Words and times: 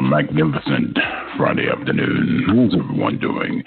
Magnificent 0.00 0.96
Friday 1.36 1.68
afternoon. 1.68 2.44
How's 2.46 2.78
everyone 2.78 3.18
doing? 3.18 3.62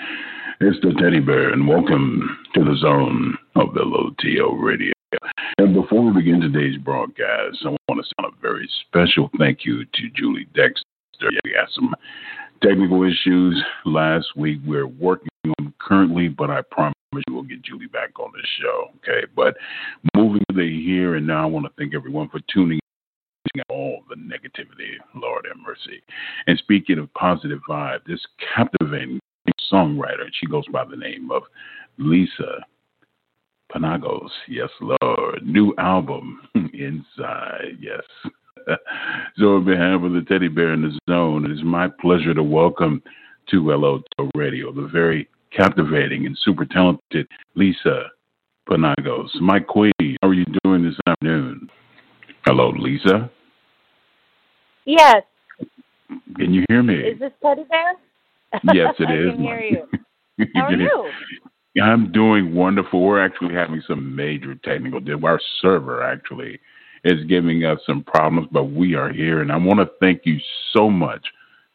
It's 0.59 0.79
the 0.81 0.93
teddy 1.01 1.19
bear, 1.19 1.51
and 1.51 1.67
welcome 1.67 2.37
to 2.53 2.63
the 2.63 2.75
zone 2.77 3.37
of 3.55 3.69
LOTL 3.75 4.61
Radio. 4.61 4.93
And 5.57 5.73
before 5.73 6.03
we 6.03 6.13
begin 6.13 6.39
today's 6.39 6.77
broadcast, 6.77 7.57
I 7.65 7.69
want 7.89 8.03
to 8.03 8.03
send 8.03 8.25
a 8.31 8.41
very 8.41 8.69
special 8.87 9.29
thank 9.37 9.65
you 9.65 9.83
to 9.83 10.09
Julie 10.15 10.47
Dexter. 10.55 10.85
We 11.43 11.51
had 11.55 11.67
some 11.73 11.93
technical 12.63 13.03
issues 13.03 13.61
last 13.85 14.27
week. 14.35 14.59
We're 14.65 14.87
working 14.87 15.29
on 15.59 15.73
currently, 15.79 16.27
but 16.29 16.49
I 16.49 16.61
promise 16.61 16.93
we'll 17.29 17.43
get 17.43 17.61
Julie 17.63 17.87
back 17.87 18.19
on 18.19 18.31
the 18.33 18.45
show. 18.61 18.91
Okay, 18.97 19.27
but 19.35 19.55
moving 20.15 20.41
to 20.49 20.55
the 20.55 20.83
here 20.83 21.15
and 21.15 21.27
now, 21.27 21.43
I 21.43 21.45
want 21.47 21.65
to 21.65 21.71
thank 21.77 21.93
everyone 21.93 22.29
for 22.29 22.39
tuning 22.53 22.80
the 24.11 24.17
negativity, 24.17 24.95
Lord 25.15 25.47
have 25.47 25.57
mercy. 25.65 26.03
And 26.47 26.57
speaking 26.59 26.99
of 26.99 27.13
positive 27.13 27.59
vibe, 27.67 27.99
this 28.05 28.19
captivating 28.55 29.19
songwriter, 29.71 30.27
she 30.39 30.47
goes 30.47 30.65
by 30.71 30.83
the 30.85 30.97
name 30.97 31.31
of 31.31 31.43
Lisa 31.97 32.63
Panagos. 33.73 34.29
Yes, 34.47 34.69
Lord. 34.81 35.45
New 35.45 35.73
album, 35.77 36.41
Inside. 36.55 37.77
Yes. 37.79 38.01
so, 39.37 39.55
on 39.55 39.65
behalf 39.65 40.03
of 40.03 40.11
the 40.11 40.25
Teddy 40.27 40.49
Bear 40.49 40.73
in 40.73 40.81
the 40.81 40.99
Zone, 41.09 41.45
it 41.45 41.51
is 41.51 41.63
my 41.63 41.87
pleasure 41.99 42.33
to 42.33 42.43
welcome 42.43 43.01
to 43.49 43.71
LO 43.71 44.01
Radio 44.35 44.71
the 44.71 44.87
very 44.91 45.27
captivating 45.55 46.25
and 46.25 46.37
super 46.43 46.65
talented 46.65 47.27
Lisa 47.55 48.03
Panagos. 48.69 49.29
My 49.41 49.59
queen, 49.59 49.91
how 50.21 50.27
are 50.27 50.33
you 50.33 50.45
doing 50.63 50.83
this 50.83 50.95
afternoon? 51.07 51.69
Hello, 52.45 52.69
Lisa. 52.69 53.29
Yes. 54.85 55.23
Can 56.35 56.53
you 56.53 56.65
hear 56.69 56.83
me? 56.83 56.95
Is 56.95 57.19
this 57.19 57.31
Teddy 57.41 57.63
Bear? 57.69 57.93
Yes, 58.73 58.95
it 58.99 59.03
is. 59.11 59.31
I 59.31 59.35
can 59.35 59.41
hear 59.41 59.61
you. 59.61 59.87
you 60.37 60.45
How 60.55 60.65
are 60.65 60.73
you? 60.73 61.11
I'm 61.81 62.11
doing 62.11 62.53
wonderful. 62.53 63.01
We're 63.01 63.23
actually 63.23 63.53
having 63.53 63.81
some 63.87 64.15
major 64.15 64.55
technical. 64.55 64.99
Our 65.25 65.39
server 65.61 66.03
actually 66.03 66.59
is 67.03 67.23
giving 67.25 67.63
us 67.63 67.79
some 67.85 68.03
problems, 68.03 68.49
but 68.51 68.65
we 68.65 68.93
are 68.95 69.11
here, 69.11 69.41
and 69.41 69.51
I 69.51 69.57
want 69.57 69.79
to 69.79 69.89
thank 69.99 70.21
you 70.25 70.37
so 70.73 70.89
much 70.89 71.25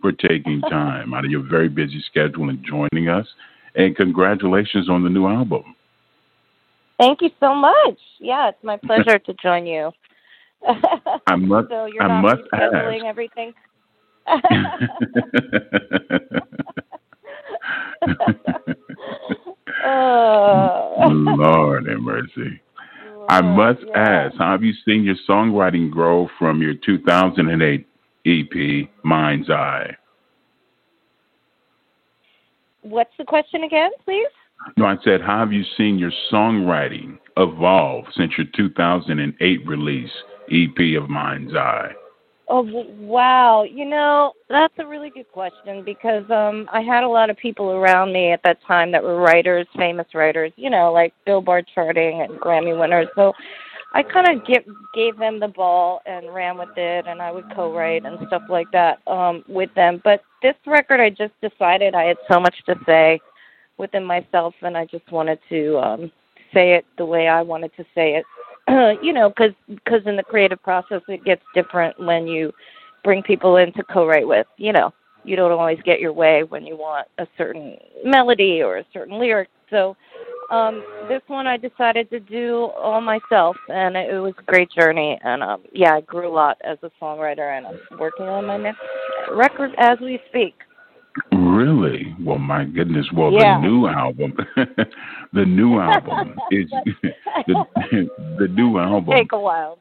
for 0.01 0.13
taking 0.13 0.61
time 0.71 1.15
out 1.15 1.25
of 1.25 1.31
your 1.31 1.43
very 1.49 1.69
busy 1.69 2.03
schedule 2.09 2.51
and 2.51 2.65
joining 2.65 3.09
us. 3.09 3.27
And 3.75 3.97
congratulations 3.97 4.89
on 4.89 5.03
the 5.03 5.11
new 5.11 5.27
album. 5.27 5.75
Thank 6.99 7.21
you 7.21 7.31
so 7.41 7.55
much. 7.55 7.99
Yeah, 8.19 8.49
it's 8.49 8.65
my 8.65 8.79
pleasure 8.79 9.19
to 9.19 9.35
join 9.35 9.67
you. 9.67 9.93
I 11.27 11.37
must. 11.37 11.69
so 11.69 11.87
you're 11.87 12.03
I 12.03 12.09
not 12.09 12.23
must 12.23 12.43
ask. 12.53 12.75
everything. 13.07 13.53
oh. 19.85 20.95
Lord 21.39 21.87
have 21.89 22.01
mercy. 22.01 22.61
Lord, 23.05 23.27
I 23.29 23.41
must 23.41 23.81
yeah. 23.87 24.27
ask, 24.27 24.37
how 24.37 24.53
have 24.53 24.63
you 24.63 24.73
seen 24.85 25.05
your 25.05 25.17
songwriting 25.29 25.91
grow 25.91 26.29
from 26.39 26.61
your 26.61 26.75
2008 26.75 27.87
EP, 28.27 28.89
Mind's 29.05 29.51
Eye? 29.51 29.97
What's 32.83 33.11
the 33.19 33.25
question 33.25 33.65
again, 33.65 33.91
please? 34.05 34.29
No, 34.77 34.87
I 34.87 34.97
said, 35.05 35.21
how 35.21 35.39
have 35.41 35.53
you 35.53 35.65
seen 35.77 35.99
your 35.99 36.13
songwriting 36.33 37.19
evolve 37.37 38.05
since 38.17 38.33
your 38.39 38.47
2008 38.57 39.67
release, 39.67 40.11
EP 40.51 41.01
of 41.01 41.09
Mind's 41.09 41.55
Eye? 41.55 41.93
Oh 42.49 42.63
wow! 43.01 43.65
You 43.65 43.85
know 43.85 44.33
that's 44.49 44.75
a 44.79 44.87
really 44.87 45.11
good 45.11 45.31
question 45.33 45.83
because 45.85 46.23
um 46.31 46.69
I 46.73 46.81
had 46.81 47.03
a 47.03 47.09
lot 47.09 47.29
of 47.29 47.37
people 47.37 47.73
around 47.73 48.13
me 48.13 48.31
at 48.31 48.41
that 48.45 48.59
time 48.67 48.93
that 48.93 49.03
were 49.03 49.21
writers, 49.21 49.67
famous 49.77 50.07
writers, 50.15 50.53
you 50.57 50.71
know, 50.71 50.93
like 50.93 51.13
Billboard 51.25 51.67
charting 51.75 52.23
and 52.23 52.39
Grammy 52.39 52.79
winners. 52.79 53.09
So 53.17 53.33
I 53.95 54.05
kind 54.05 54.29
of 54.29 54.47
give 54.47 54.63
gave 54.95 55.19
them 55.19 55.41
the 55.41 55.49
ball 55.49 56.03
and 56.07 56.33
ran 56.33 56.57
with 56.57 56.77
it, 56.77 57.07
and 57.09 57.21
I 57.21 57.33
would 57.33 57.53
co-write 57.53 58.05
and 58.05 58.17
stuff 58.29 58.43
like 58.49 58.71
that 58.71 58.99
um 59.09 59.43
with 59.49 59.75
them. 59.75 60.01
But 60.05 60.23
this 60.41 60.55
record, 60.67 61.01
I 61.01 61.11
just 61.11 61.35
decided 61.41 61.97
I 61.97 62.05
had 62.05 62.19
so 62.31 62.39
much 62.39 62.55
to 62.67 62.77
say 62.87 63.19
within 63.77 64.05
myself, 64.05 64.55
and 64.63 64.77
I 64.77 64.85
just 64.85 65.11
wanted 65.11 65.41
to 65.49 65.79
um 65.79 66.13
say 66.55 66.75
it 66.75 66.85
the 66.97 67.07
way 67.07 67.27
I 67.27 67.43
wanted 67.43 67.73
to 67.77 67.83
say 67.93 68.15
it 68.15 68.25
you 69.03 69.13
know, 69.13 69.29
because 69.29 69.53
cause 69.89 70.03
in 70.07 70.17
the 70.17 70.23
creative 70.23 70.63
process 70.63 71.03
it 71.09 71.25
gets 71.25 71.43
different 71.55 71.99
when 72.01 72.27
you 72.27 72.53
bring 73.05 73.23
people 73.23 73.57
in 73.57 73.73
to 73.75 73.83
co-write 73.85 74.27
with. 74.27 74.47
You 74.57 74.73
know, 74.73 74.93
you 75.25 75.37
don't 75.37 75.53
always 75.53 75.79
get 75.85 76.01
your 76.01 76.13
way 76.13 76.43
when 76.43 76.67
you 76.67 76.77
want 76.77 77.07
a 77.19 77.27
certain 77.39 77.77
melody 78.05 78.63
or 78.63 78.79
a 78.79 78.85
certain 78.93 79.19
lyric. 79.19 79.49
So 79.71 79.97
um 80.51 80.85
this 81.09 81.23
one 81.27 81.47
I 81.47 81.57
decided 81.57 82.09
to 82.11 82.21
do 82.21 82.71
all 82.77 83.01
myself 83.01 83.57
and 83.69 83.97
it, 83.97 84.13
was 84.21 84.35
a 84.39 84.43
great 84.43 84.71
journey 84.71 85.19
and 85.25 85.43
um 85.43 85.63
yeah, 85.73 85.95
I 85.95 86.01
grew 86.03 86.29
a 86.29 86.33
lot 86.33 86.59
as 86.65 86.79
a 86.83 86.91
songwriter 87.03 87.57
and 87.57 87.67
I'm 87.67 87.99
working 87.99 88.27
on 88.27 88.47
my 88.47 88.57
next 88.57 88.81
record 89.33 89.73
as 89.79 89.99
we 90.01 90.21
speak. 90.29 90.55
Really? 91.57 92.15
Well, 92.21 92.39
my 92.39 92.65
goodness. 92.65 93.07
Well, 93.15 93.33
yeah. 93.33 93.59
the 93.59 93.67
new 93.67 93.87
album, 93.87 94.37
the 95.33 95.45
new 95.47 95.81
album 95.81 96.35
is 96.51 96.71
the, 97.47 98.09
the 98.39 98.49
new 98.49 98.79
album. 98.79 99.15
Take 99.15 99.33
a 99.33 99.41
while. 99.41 99.79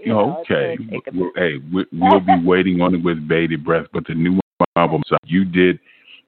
You 0.00 0.12
know, 0.12 0.40
okay. 0.40 0.76
Well, 1.14 1.30
hey, 1.36 1.58
we, 1.72 1.86
we'll 1.92 2.18
be 2.18 2.44
waiting 2.44 2.80
on 2.80 2.96
it 2.96 3.04
with 3.04 3.28
bated 3.28 3.64
breath. 3.64 3.86
But 3.92 4.06
the 4.08 4.14
new 4.14 4.40
album, 4.74 5.02
so 5.06 5.16
you 5.24 5.44
did 5.44 5.78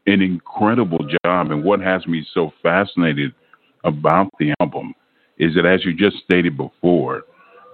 an 0.07 0.23
incredible 0.23 1.05
job. 1.25 1.51
And 1.51 1.65
what 1.65 1.81
has 1.81 2.07
me 2.07 2.25
so 2.33 2.53
fascinated 2.63 3.35
about 3.83 4.29
the 4.39 4.55
album 4.61 4.95
is 5.39 5.57
that, 5.57 5.67
as 5.67 5.85
you 5.85 5.93
just 5.93 6.23
stated 6.23 6.57
before, 6.57 7.25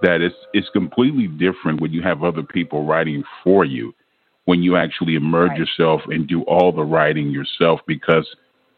that 0.00 0.22
it's 0.22 0.34
it's 0.54 0.70
completely 0.70 1.26
different 1.26 1.82
when 1.82 1.92
you 1.92 2.00
have 2.00 2.25
other 2.25 2.42
people 2.42 2.87
writing 2.87 3.22
for 3.44 3.66
you 3.66 3.92
when 4.45 4.62
you 4.62 4.77
actually 4.77 5.15
immerse 5.15 5.51
right. 5.51 5.59
yourself 5.59 6.01
and 6.06 6.27
do 6.27 6.43
all 6.43 6.73
the 6.73 6.83
writing 6.83 7.31
yourself 7.31 7.81
because 7.87 8.28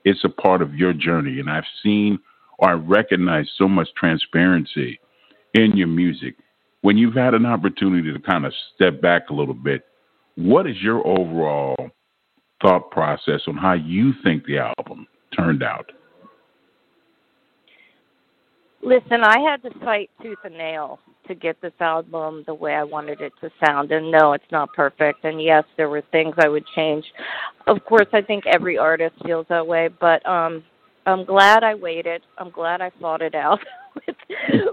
it's 0.04 0.24
a 0.24 0.28
part 0.28 0.62
of 0.62 0.74
your 0.74 0.92
journey. 0.92 1.40
And 1.40 1.48
I've 1.48 1.64
seen 1.82 2.18
or 2.58 2.70
I 2.70 2.72
recognize 2.72 3.48
so 3.58 3.66
much 3.68 3.88
transparency 3.96 5.00
in 5.54 5.76
your 5.76 5.88
music. 5.88 6.36
When 6.82 6.96
you've 6.96 7.14
had 7.14 7.34
an 7.34 7.46
opportunity 7.46 8.12
to 8.12 8.18
kind 8.20 8.46
of 8.46 8.52
step 8.74 9.00
back 9.00 9.30
a 9.30 9.34
little 9.34 9.54
bit, 9.54 9.84
what 10.36 10.66
is 10.66 10.76
your 10.80 11.06
overall 11.06 11.90
thought 12.60 12.90
process 12.90 13.40
on 13.46 13.56
how 13.56 13.72
you 13.74 14.12
think 14.22 14.44
the 14.44 14.58
album 14.58 15.06
turned 15.36 15.62
out? 15.62 15.90
Listen, 18.82 19.22
I 19.22 19.38
had 19.40 19.62
to 19.62 19.78
fight 19.80 20.10
tooth 20.22 20.38
and 20.44 20.56
nail 20.56 20.98
to 21.28 21.34
get 21.34 21.60
this 21.60 21.72
album 21.80 22.44
the 22.46 22.54
way 22.54 22.74
I 22.74 22.84
wanted 22.84 23.20
it 23.20 23.32
to 23.40 23.50
sound. 23.64 23.92
And 23.92 24.10
no, 24.10 24.32
it's 24.32 24.50
not 24.50 24.72
perfect. 24.74 25.24
And 25.24 25.42
yes, 25.42 25.64
there 25.76 25.88
were 25.88 26.02
things 26.12 26.34
I 26.38 26.48
would 26.48 26.64
change. 26.74 27.04
Of 27.66 27.84
course, 27.84 28.08
I 28.12 28.20
think 28.22 28.44
every 28.46 28.78
artist 28.78 29.14
feels 29.24 29.46
that 29.48 29.66
way, 29.66 29.88
but 30.00 30.24
um 30.26 30.62
I'm 31.04 31.24
glad 31.24 31.64
I 31.64 31.74
waited. 31.74 32.22
I'm 32.38 32.50
glad 32.50 32.80
I 32.80 32.90
fought 33.00 33.22
it 33.22 33.34
out 33.34 33.58
with 34.06 34.16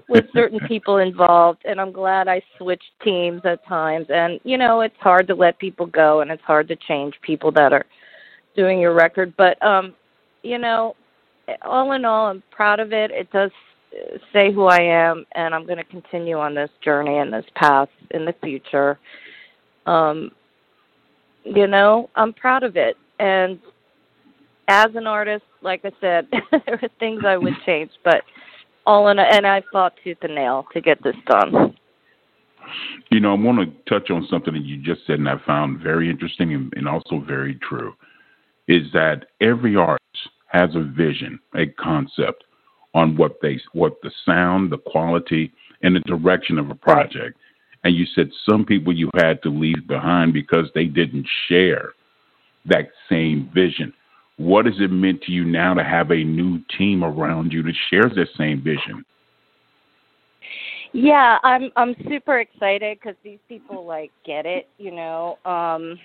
with 0.07 0.25
certain 0.34 0.60
people 0.68 0.98
involved 0.98 1.62
and 1.66 1.80
I'm 1.81 1.92
glad 1.92 2.28
I 2.28 2.42
switched 2.57 2.92
teams 3.04 3.42
at 3.46 3.66
times. 3.68 4.07
And 4.10 4.40
you 4.44 4.57
know, 4.57 4.81
it's 4.81 4.96
hard 5.00 5.28
to 5.28 5.36
let 5.36 5.60
people 5.60 5.86
go 5.86 6.22
and 6.22 6.31
it's 6.31 6.44
hard 6.44 6.68
to 6.69 6.75
change 6.75 7.16
people 7.22 7.51
that 7.54 7.74
are 7.74 7.86
doing 8.56 8.80
your 8.80 8.94
record, 8.94 9.34
but 9.38 9.62
um 9.63 9.94
you 10.42 10.57
know, 10.57 10.96
all 11.63 11.92
in 11.92 12.06
all, 12.06 12.28
I'm 12.28 12.44
proud 12.51 12.80
of 12.80 12.94
it. 12.94 13.12
It 13.12 13.30
does 13.31 13.51
say 14.33 14.53
who 14.53 14.65
I 14.65 14.81
am, 14.81 15.25
and 15.36 15.53
I'm 15.53 15.65
going 15.65 15.77
to 15.77 15.83
continue 15.83 16.38
on 16.38 16.56
this 16.56 16.69
journey 16.83 17.18
and 17.18 17.33
this 17.33 17.45
path 17.56 17.89
in 18.12 18.25
the 18.25 18.33
future. 18.41 19.00
Um, 19.86 20.31
you 21.44 21.68
know, 21.68 22.09
I'm 22.15 22.33
proud 22.33 22.63
of 22.63 22.75
it, 22.75 22.97
and 23.19 23.59
as 24.68 24.88
an 24.95 25.07
artist, 25.07 25.45
like 25.62 25.81
I 25.83 25.91
said, 26.00 26.27
there 26.51 26.80
are 26.81 26.89
things 27.00 27.24
I 27.25 27.38
would 27.38 27.56
change, 27.65 27.91
but 28.03 28.24
all 28.86 29.07
in, 29.09 29.19
a, 29.19 29.24
and 29.24 29.45
I 29.45 29.63
fought 29.71 29.94
tooth 30.03 30.18
and 30.21 30.36
nail 30.36 30.65
to 30.74 30.81
get 30.81 31.01
this 31.03 31.15
done. 31.27 31.75
You 33.09 33.19
know, 33.19 33.31
I 33.31 33.39
want 33.39 33.59
to 33.59 33.89
touch 33.89 34.12
on 34.12 34.27
something 34.30 34.53
that 34.53 34.63
you 34.63 34.77
just 34.77 35.06
said, 35.07 35.19
and 35.19 35.27
I 35.27 35.36
found 35.45 35.81
very 35.81 36.09
interesting 36.09 36.53
and, 36.53 36.71
and 36.75 36.88
also 36.88 37.24
very 37.25 37.56
true. 37.56 37.94
Is 38.68 38.83
that 38.94 39.25
every 39.41 39.75
artist 39.75 40.03
has 40.47 40.69
a 40.75 40.83
vision, 40.83 41.39
a 41.56 41.65
concept 41.65 42.44
on 42.94 43.15
what 43.18 43.38
they, 43.41 43.59
what 43.74 44.01
the 44.01 44.12
sound, 44.25 44.71
the 44.71 44.77
quality, 44.77 45.51
and 45.83 45.95
the 45.95 46.00
direction 46.01 46.57
of 46.57 46.69
a 46.69 46.75
project. 46.75 47.15
Right. 47.15 47.33
And 47.83 47.95
you 47.95 48.06
said 48.15 48.30
some 48.50 48.65
people 48.65 48.94
you 48.94 49.09
had 49.15 49.41
to 49.44 49.50
leave 49.50 49.88
behind 49.88 50.33
because 50.33 50.65
they 50.75 50.86
didn't 50.86 51.27
share 51.47 51.94
that 52.65 52.89
same 53.09 53.50
vision. 53.53 53.94
What 54.38 54.65
has 54.65 54.75
it 54.80 54.91
meant 54.91 55.21
to 55.24 55.31
you 55.31 55.45
now 55.45 55.74
to 55.74 55.83
have 55.83 56.12
a 56.12 56.24
new 56.24 56.59
team 56.77 57.03
around 57.03 57.51
you 57.51 57.63
that 57.63 57.75
shares 57.89 58.13
that 58.15 58.27
same 58.38 58.62
vision? 58.63 59.06
Yeah, 60.91 61.38
I'm 61.44 61.69
I'm 61.75 61.95
super 62.07 62.39
excited 62.39 62.97
because 63.00 63.15
these 63.24 63.38
people 63.47 63.86
like 63.86 64.12
get 64.25 64.45
it, 64.45 64.68
you 64.77 64.91
know, 64.91 65.38
um, 65.45 66.00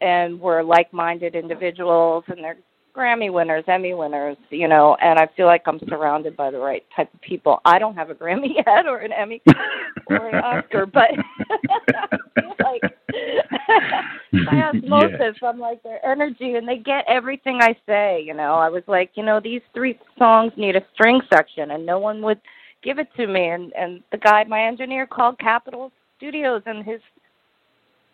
and 0.00 0.38
we're 0.38 0.62
like-minded 0.62 1.34
individuals, 1.34 2.24
and 2.28 2.44
they're 2.44 2.58
Grammy 2.96 3.32
winners, 3.32 3.64
Emmy 3.68 3.94
winners, 3.94 4.36
you 4.50 4.68
know, 4.68 4.96
and 5.02 5.18
I 5.18 5.28
feel 5.36 5.46
like 5.46 5.62
I'm 5.66 5.80
surrounded 5.88 6.36
by 6.36 6.50
the 6.50 6.58
right 6.58 6.84
type 6.94 7.12
of 7.12 7.20
people. 7.20 7.60
I 7.64 7.78
don't 7.78 7.94
have 7.94 8.10
a 8.10 8.14
Grammy 8.14 8.54
yet 8.66 8.86
or 8.86 8.98
an 8.98 9.12
Emmy 9.12 9.42
or 10.08 10.28
an 10.28 10.36
Oscar, 10.36 10.86
but 10.86 11.10
like 12.60 12.82
I 13.12 14.70
osmosis, 14.74 15.36
I'm 15.42 15.58
like 15.58 15.82
their 15.82 16.04
energy 16.04 16.54
and 16.54 16.66
they 16.66 16.78
get 16.78 17.04
everything 17.08 17.60
I 17.60 17.76
say, 17.86 18.22
you 18.24 18.34
know. 18.34 18.54
I 18.54 18.68
was 18.68 18.82
like, 18.86 19.10
you 19.14 19.24
know, 19.24 19.40
these 19.40 19.62
three 19.74 19.98
songs 20.18 20.52
need 20.56 20.76
a 20.76 20.84
string 20.94 21.20
section 21.32 21.72
and 21.72 21.84
no 21.84 21.98
one 21.98 22.22
would 22.22 22.40
give 22.82 22.98
it 22.98 23.08
to 23.16 23.26
me 23.26 23.48
and 23.48 23.72
and 23.74 24.02
the 24.12 24.18
guy 24.18 24.44
my 24.44 24.64
engineer 24.64 25.06
called 25.06 25.38
Capitol 25.38 25.90
Studios 26.16 26.62
and 26.66 26.84
his 26.84 27.00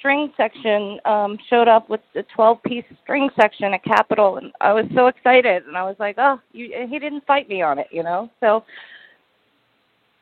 string 0.02 0.32
section 0.36 0.98
um 1.04 1.38
showed 1.48 1.68
up 1.68 1.88
with 1.88 2.00
the 2.12 2.24
12 2.34 2.60
piece 2.64 2.84
string 3.04 3.30
section 3.40 3.72
at 3.72 3.84
Capitol 3.84 4.38
and 4.38 4.50
I 4.60 4.72
was 4.72 4.84
so 4.96 5.06
excited 5.06 5.64
and 5.66 5.76
I 5.76 5.84
was 5.84 5.94
like, 6.00 6.16
"Oh, 6.18 6.40
you 6.50 6.74
he 6.90 6.98
didn't 6.98 7.24
fight 7.24 7.48
me 7.48 7.62
on 7.62 7.78
it, 7.78 7.86
you 7.92 8.02
know?" 8.02 8.28
So 8.40 8.64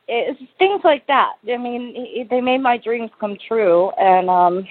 it's 0.06 0.38
things 0.58 0.82
like 0.84 1.06
that. 1.06 1.36
I 1.50 1.56
mean, 1.56 1.94
it, 1.96 2.28
they 2.28 2.42
made 2.42 2.58
my 2.58 2.76
dreams 2.76 3.10
come 3.18 3.38
true 3.48 3.90
and 3.92 4.28
um 4.28 4.66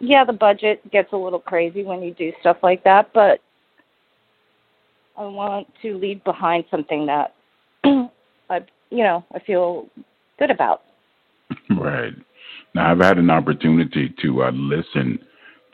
yeah, 0.00 0.24
the 0.24 0.32
budget 0.32 0.90
gets 0.90 1.12
a 1.12 1.16
little 1.16 1.38
crazy 1.38 1.84
when 1.84 2.02
you 2.02 2.12
do 2.12 2.32
stuff 2.40 2.56
like 2.64 2.82
that, 2.82 3.12
but 3.14 3.38
I 5.16 5.22
want 5.22 5.68
to 5.82 5.96
leave 5.98 6.24
behind 6.24 6.64
something 6.68 7.06
that 7.06 7.34
I 7.84 8.60
you 8.90 9.04
know, 9.04 9.24
I 9.32 9.38
feel 9.38 9.86
good 10.40 10.50
about. 10.50 10.82
Right. 11.70 12.14
Now, 12.74 12.90
I've 12.90 13.00
had 13.00 13.18
an 13.18 13.30
opportunity 13.30 14.14
to 14.22 14.44
uh, 14.44 14.50
listen 14.52 15.18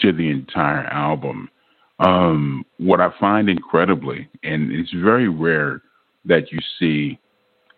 to 0.01 0.13
the 0.13 0.31
entire 0.31 0.85
album. 0.87 1.49
Um, 2.01 2.65
what 2.79 3.01
I 3.01 3.11
find 3.19 3.49
incredibly, 3.49 4.29
and 4.43 4.73
it's 4.73 4.93
very 4.93 5.29
rare 5.29 5.83
that 6.25 6.53
you 6.53 6.59
see 6.79 7.19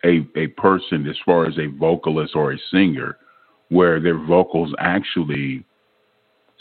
a, 0.03 0.27
a 0.35 0.47
person, 0.47 1.07
as 1.07 1.15
far 1.25 1.45
as 1.45 1.57
a 1.57 1.67
vocalist 1.67 2.35
or 2.35 2.53
a 2.53 2.59
singer, 2.71 3.17
where 3.69 3.99
their 3.99 4.17
vocals 4.17 4.73
actually 4.79 5.63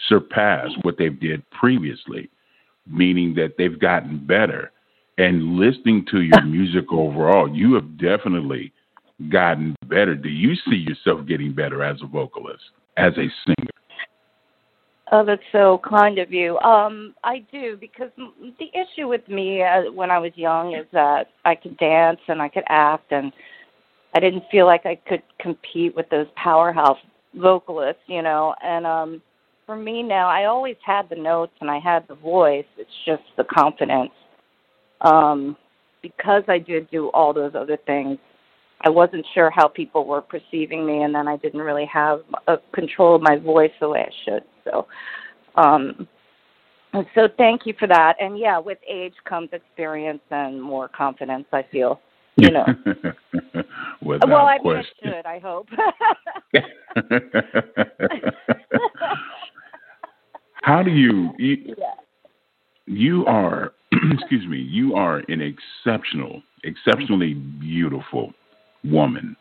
surpass 0.09 0.69
what 0.83 0.97
they 0.99 1.09
did 1.09 1.49
previously, 1.51 2.31
meaning 2.87 3.35
that 3.35 3.55
they've 3.59 3.79
gotten 3.79 4.25
better. 4.27 4.71
And 5.19 5.56
listening 5.56 6.06
to 6.11 6.23
your 6.23 6.43
music 6.47 6.93
overall, 6.93 7.49
you 7.49 7.75
have 7.75 7.99
definitely 7.99 8.73
gotten 9.28 9.76
better? 9.87 10.14
Do 10.14 10.28
you 10.28 10.55
see 10.69 10.76
yourself 10.76 11.26
getting 11.26 11.52
better 11.52 11.82
as 11.82 12.00
a 12.02 12.06
vocalist, 12.06 12.62
as 12.96 13.12
a 13.14 13.28
singer? 13.46 13.70
Oh, 15.12 15.25
that's 15.25 15.43
so 15.50 15.81
kind 15.88 16.19
of 16.19 16.32
you. 16.32 16.58
Um, 16.61 17.14
I 17.25 17.44
do 17.50 17.76
because 17.76 18.11
the 18.17 18.70
issue 18.72 19.08
with 19.08 19.28
me 19.28 19.62
uh, 19.62 19.90
when 19.93 20.11
I 20.11 20.19
was 20.19 20.31
young 20.37 20.75
is 20.75 20.87
that 20.93 21.31
I 21.44 21.56
could 21.56 21.76
dance 21.78 22.20
and 22.28 22.40
I 22.40 22.49
could 22.49 22.62
act, 22.69 23.11
and 23.11 23.32
I 24.14 24.20
didn't 24.20 24.44
feel 24.52 24.67
like 24.67 24.87
I 24.87 24.96
could 25.08 25.22
compete 25.40 25.96
with 25.96 26.08
those 26.11 26.26
powerhouse 26.37 26.99
vocalists, 27.34 28.02
you 28.06 28.22
know. 28.22 28.55
And 28.62 28.87
um, 28.87 29.22
for 29.67 29.76
me 29.76 30.02
now, 30.02 30.28
I 30.28 30.44
always 30.44 30.76
had 30.84 31.08
the 31.08 31.17
notes 31.17 31.52
and 31.61 31.70
I 31.70 31.78
had 31.78 32.06
the 32.08 32.14
voice. 32.14 32.67
It's 32.76 32.90
just 33.05 33.22
the 33.37 33.44
confidence. 33.44 34.11
Um, 35.00 35.56
because 36.02 36.43
I 36.49 36.58
did 36.58 36.90
do 36.90 37.08
all 37.08 37.32
those 37.32 37.52
other 37.55 37.78
things, 37.87 38.19
I 38.82 38.88
wasn't 38.88 39.27
sure 39.35 39.50
how 39.50 39.69
people 39.69 40.06
were 40.06 40.23
perceiving 40.23 40.87
me, 40.87 41.03
and 41.03 41.15
then 41.15 41.29
I 41.29 41.37
didn't 41.37 41.61
really 41.61 41.85
have 41.93 42.21
a 42.47 42.56
control 42.73 43.17
of 43.17 43.23
my 43.23 43.37
voice 43.37 43.73
the 43.79 43.88
way 43.91 44.06
I 44.09 44.11
should. 44.25 44.43
So, 44.65 44.87
um, 45.56 46.09
so 47.15 47.29
thank 47.37 47.67
you 47.67 47.75
for 47.79 47.87
that. 47.88 48.17
And 48.21 48.38
yeah, 48.38 48.59
with 48.59 48.79
age 48.88 49.12
comes 49.29 49.50
experience 49.53 50.23
and 50.31 50.62
more 50.62 50.88
confidence. 50.88 51.44
I 51.53 51.62
feel, 51.71 52.00
you 52.37 52.50
know. 52.50 52.65
well, 54.03 54.19
I 54.23 54.59
mean, 54.59 54.77
it 54.77 54.87
should. 55.03 55.27
I 55.27 55.38
hope. 55.38 55.69
how 60.62 60.82
do 60.82 60.91
you? 60.91 61.31
You, 61.38 61.75
yeah. 61.77 61.94
you 62.87 63.27
are. 63.27 63.75
excuse 64.12 64.47
me. 64.49 64.56
You 64.56 64.94
are 64.94 65.19
an 65.29 65.43
exceptional, 65.43 66.43
exceptionally 66.65 67.35
beautiful 67.35 68.32
woman. 68.85 69.37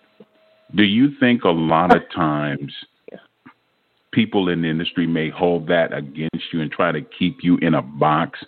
Do 0.75 0.83
you 0.83 1.09
think 1.19 1.43
a 1.43 1.49
lot 1.49 1.95
of 1.95 2.03
times 2.15 2.73
people 4.11 4.49
in 4.49 4.61
the 4.61 4.69
industry 4.69 5.07
may 5.07 5.29
hold 5.29 5.67
that 5.67 5.93
against 5.93 6.45
you 6.51 6.61
and 6.61 6.71
try 6.71 6.91
to 6.91 7.01
keep 7.01 7.37
you 7.41 7.57
in 7.57 7.75
a 7.75 7.81
box 7.81 8.39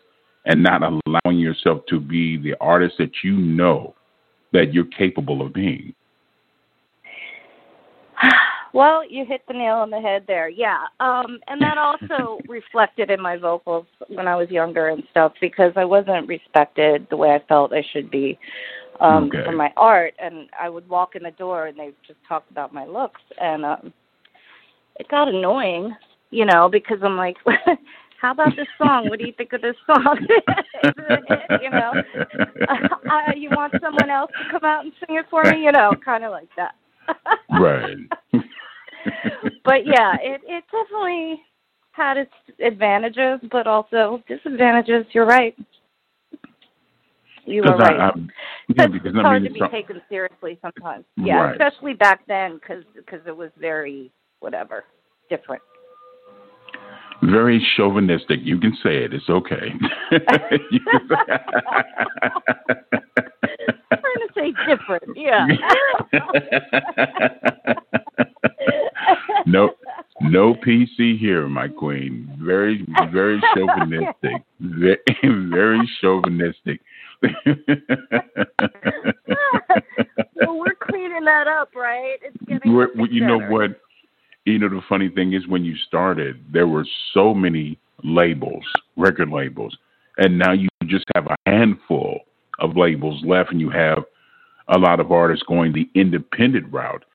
and 0.46 0.64
not 0.64 0.82
allowing 0.82 1.40
yourself 1.40 1.82
to 1.88 2.00
be 2.00 2.38
the 2.38 2.56
artist 2.60 2.96
that 2.98 3.12
you 3.24 3.38
know 3.38 3.94
that 4.54 4.74
you're 4.74 4.86
capable 4.86 5.46
of 5.46 5.54
being? 5.54 5.94
Well, 8.74 9.04
you 9.06 9.26
hit 9.26 9.42
the 9.50 9.54
nail 9.54 9.76
on 9.76 9.90
the 9.90 10.00
head 10.00 10.24
there. 10.28 10.48
Yeah. 10.48 10.78
Um 11.02 11.40
and 11.48 11.62
that 11.62 11.78
also 12.18 12.40
reflected 12.48 13.12
in 13.12 13.22
my 13.22 13.36
vocals 13.36 13.86
when 14.08 14.30
I 14.30 14.38
was 14.38 14.50
younger 14.50 14.88
and 14.88 15.04
stuff 15.12 15.34
because 15.42 15.74
I 15.76 15.84
wasn't 15.84 16.30
respected 16.30 17.06
the 17.10 17.18
way 17.18 17.32
I 17.32 17.44
felt 17.50 17.74
I 17.74 17.84
should 17.92 18.10
be 18.10 18.40
um 19.02 19.26
okay. 19.26 19.44
for 19.46 19.52
my 19.52 19.72
art 19.78 20.14
and 20.20 20.48
I 20.60 20.70
would 20.70 20.88
walk 20.88 21.16
in 21.16 21.24
the 21.24 21.32
door 21.32 21.68
and 21.68 21.78
they 21.78 21.92
just 22.08 22.20
talk 22.28 22.46
about 22.50 22.74
my 22.74 22.86
looks 22.86 23.22
and 23.40 23.66
um 23.66 23.94
it 25.00 25.08
got 25.10 25.28
annoying, 25.28 25.96
you 26.30 26.46
know, 26.46 26.70
because 26.70 27.00
I'm 27.04 27.18
like 27.18 27.38
how 28.22 28.32
about 28.32 28.56
this 28.56 28.68
song? 28.78 29.10
What 29.10 29.18
do 29.18 29.26
you 29.26 29.34
think 29.34 29.52
of 29.54 29.62
this 29.62 29.76
song? 29.88 30.20
you 31.62 31.70
know, 31.72 31.92
uh, 32.70 33.32
you 33.36 33.50
want 33.50 33.74
someone 33.82 34.12
else 34.12 34.30
to 34.38 34.52
come 34.52 34.64
out 34.64 34.84
and 34.86 34.94
sing 35.00 35.18
it 35.18 35.26
for 35.30 35.44
me? 35.44 35.64
You 35.64 35.72
know, 35.72 35.94
kind 36.06 36.24
of 36.24 36.32
like 36.32 36.50
that. 36.56 36.76
right. 37.60 37.98
but 39.66 39.88
yeah, 39.88 40.16
it 40.22 40.42
it 40.46 40.64
definitely 40.72 41.42
had 41.94 42.18
its 42.18 42.32
advantages, 42.64 43.40
but 43.52 43.66
also 43.66 44.22
disadvantages. 44.28 45.06
You're 45.14 45.26
right. 45.26 45.58
You 47.46 47.64
were 47.64 47.76
right. 47.76 48.00
I, 48.00 48.08
I, 48.08 48.12
yeah, 48.76 48.88
because 48.88 49.14
it's 49.14 49.22
hard 49.22 49.44
to 49.44 49.50
be 49.50 49.62
taken 49.72 50.02
seriously 50.10 50.58
sometimes. 50.62 51.06
Yeah, 51.18 51.36
right. 51.36 51.52
especially 51.52 51.94
back 51.94 52.22
then, 52.28 52.56
because 52.56 52.84
because 52.96 53.20
it 53.26 53.36
was 53.36 53.50
very 53.60 54.12
whatever 54.40 54.86
different. 55.30 55.62
Very 57.24 57.66
chauvinistic. 57.78 58.40
You 58.44 58.60
can 58.60 58.74
say 58.84 59.04
it. 59.04 59.14
It's 59.14 59.30
okay. 59.30 59.72
I'm 60.12 60.20
trying 64.00 64.18
to 64.18 64.28
say 64.36 64.54
different. 64.68 65.04
Yeah. 65.16 65.48
no, 69.46 69.70
no 70.22 70.56
PC 70.56 71.20
here, 71.20 71.48
my 71.48 71.68
queen. 71.68 72.28
Very, 72.42 72.84
very 73.12 73.40
chauvinistic. 73.56 74.44
Very, 74.60 74.98
very 75.24 75.88
chauvinistic. 76.02 76.82
well, 80.36 80.58
we're 80.58 80.76
cleaning 80.82 81.26
that 81.26 81.48
up, 81.48 81.76
right? 81.76 82.18
It's 82.22 82.38
getting. 82.48 82.74
We're, 82.74 82.90
you 83.10 83.26
know 83.26 83.40
what? 83.40 83.80
You 84.46 84.58
know 84.58 84.70
the 84.70 84.82
funny 84.90 85.10
thing 85.10 85.34
is 85.34 85.48
when 85.48 85.64
you 85.64 85.76
started, 85.88 86.44
there 86.52 86.68
were 86.68 86.86
so 87.14 87.34
many 87.34 87.78
labels, 88.04 88.64
record 88.98 89.30
labels, 89.30 89.78
and 90.18 90.40
now 90.40 90.52
you 90.54 90.68
just 90.86 91.06
have 91.16 91.28
a 91.28 91.36
handful 91.46 92.22
of 92.60 92.76
labels 92.76 93.24
left, 93.24 93.52
and 93.52 93.62
you 93.62 93.70
have 93.70 94.00
a 94.70 94.80
lot 94.80 95.00
of 95.00 95.12
artists 95.12 95.46
going 95.48 95.74
the 95.74 95.90
independent 95.94 96.72
route. 96.74 97.06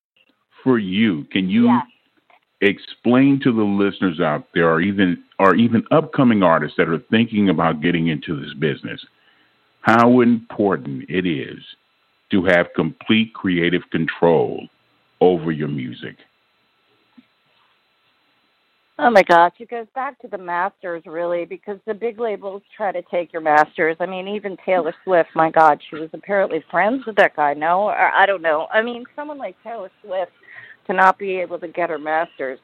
For 0.62 0.78
you, 0.78 1.24
can 1.32 1.48
you 1.48 1.66
yeah. 1.66 1.80
explain 2.60 3.40
to 3.42 3.52
the 3.52 3.62
listeners 3.62 4.20
out 4.20 4.46
there, 4.54 4.68
or 4.70 4.80
even 4.80 5.22
or 5.40 5.56
even 5.56 5.82
upcoming 5.90 6.44
artists 6.44 6.76
that 6.78 6.88
are 6.88 7.02
thinking 7.10 7.48
about 7.48 7.82
getting 7.82 8.06
into 8.06 8.40
this 8.40 8.54
business, 8.54 9.04
how 9.86 10.20
important 10.20 11.08
it 11.08 11.24
is 11.24 11.62
to 12.32 12.44
have 12.44 12.66
complete 12.74 13.32
creative 13.32 13.82
control 13.92 14.66
over 15.20 15.52
your 15.52 15.68
music? 15.68 16.16
Oh 18.98 19.10
my 19.10 19.22
gosh, 19.22 19.52
it 19.60 19.70
goes 19.70 19.86
back 19.94 20.18
to 20.22 20.28
the 20.28 20.38
masters 20.38 21.04
really 21.06 21.44
because 21.44 21.78
the 21.86 21.94
big 21.94 22.18
labels 22.18 22.62
try 22.76 22.90
to 22.90 23.02
take 23.02 23.32
your 23.32 23.42
masters. 23.42 23.96
I 24.00 24.06
mean, 24.06 24.26
even 24.26 24.56
Taylor 24.66 24.92
Swift, 25.04 25.28
my 25.36 25.52
God, 25.52 25.80
she 25.88 25.96
was 25.96 26.10
apparently 26.12 26.64
friends 26.68 27.06
with 27.06 27.14
that 27.16 27.36
guy. 27.36 27.54
No, 27.54 27.82
or 27.82 27.94
I 27.94 28.26
don't 28.26 28.42
know. 28.42 28.66
I 28.72 28.82
mean, 28.82 29.04
someone 29.14 29.38
like 29.38 29.54
Taylor 29.62 29.90
Swift 30.04 30.32
to 30.88 30.94
not 30.94 31.16
be 31.16 31.36
able 31.36 31.60
to 31.60 31.68
get 31.68 31.90
her 31.90 31.98
masters, 31.98 32.58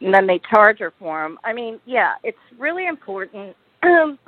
and 0.00 0.12
then 0.12 0.26
they 0.26 0.40
charge 0.50 0.80
her 0.80 0.92
for 0.98 1.22
them. 1.22 1.38
I 1.44 1.52
mean, 1.52 1.78
yeah, 1.86 2.14
it's 2.24 2.38
really 2.58 2.88
important. 2.88 3.54
Um, 3.82 4.18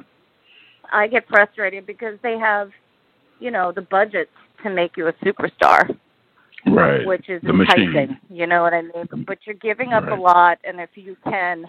I 0.93 1.07
get 1.07 1.27
frustrated 1.29 1.87
because 1.87 2.19
they 2.23 2.39
have, 2.39 2.71
you 3.41 3.51
know, 3.51 3.73
the 3.73 3.83
budgets 3.83 4.31
to 4.63 4.71
make 4.71 4.97
you 4.97 5.09
a 5.09 5.13
superstar 5.15 5.97
right. 6.67 7.07
which 7.07 7.29
is 7.29 7.43
the 7.43 7.51
enticing. 7.51 7.93
machine. 7.93 8.19
You 8.31 8.47
know 8.47 8.63
what 8.63 8.75
I 8.75 8.83
mean? 8.83 9.25
But 9.27 9.39
you're 9.45 9.55
giving 9.57 9.93
up 9.93 10.05
Right. 10.05 10.19
a 10.19 10.21
lot, 10.21 10.59
and 10.65 10.81
if 10.81 10.91
you 10.95 11.17
can 11.25 11.65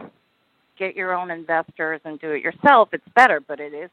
get 0.77 0.95
your 0.95 1.13
own 1.13 1.29
investors 1.31 2.01
and 2.05 2.19
do 2.19 2.31
it 2.31 2.41
yourself, 2.41 2.89
it's 2.93 3.07
better. 3.15 3.39
But 3.39 3.59
it 3.59 3.73
is 3.73 3.89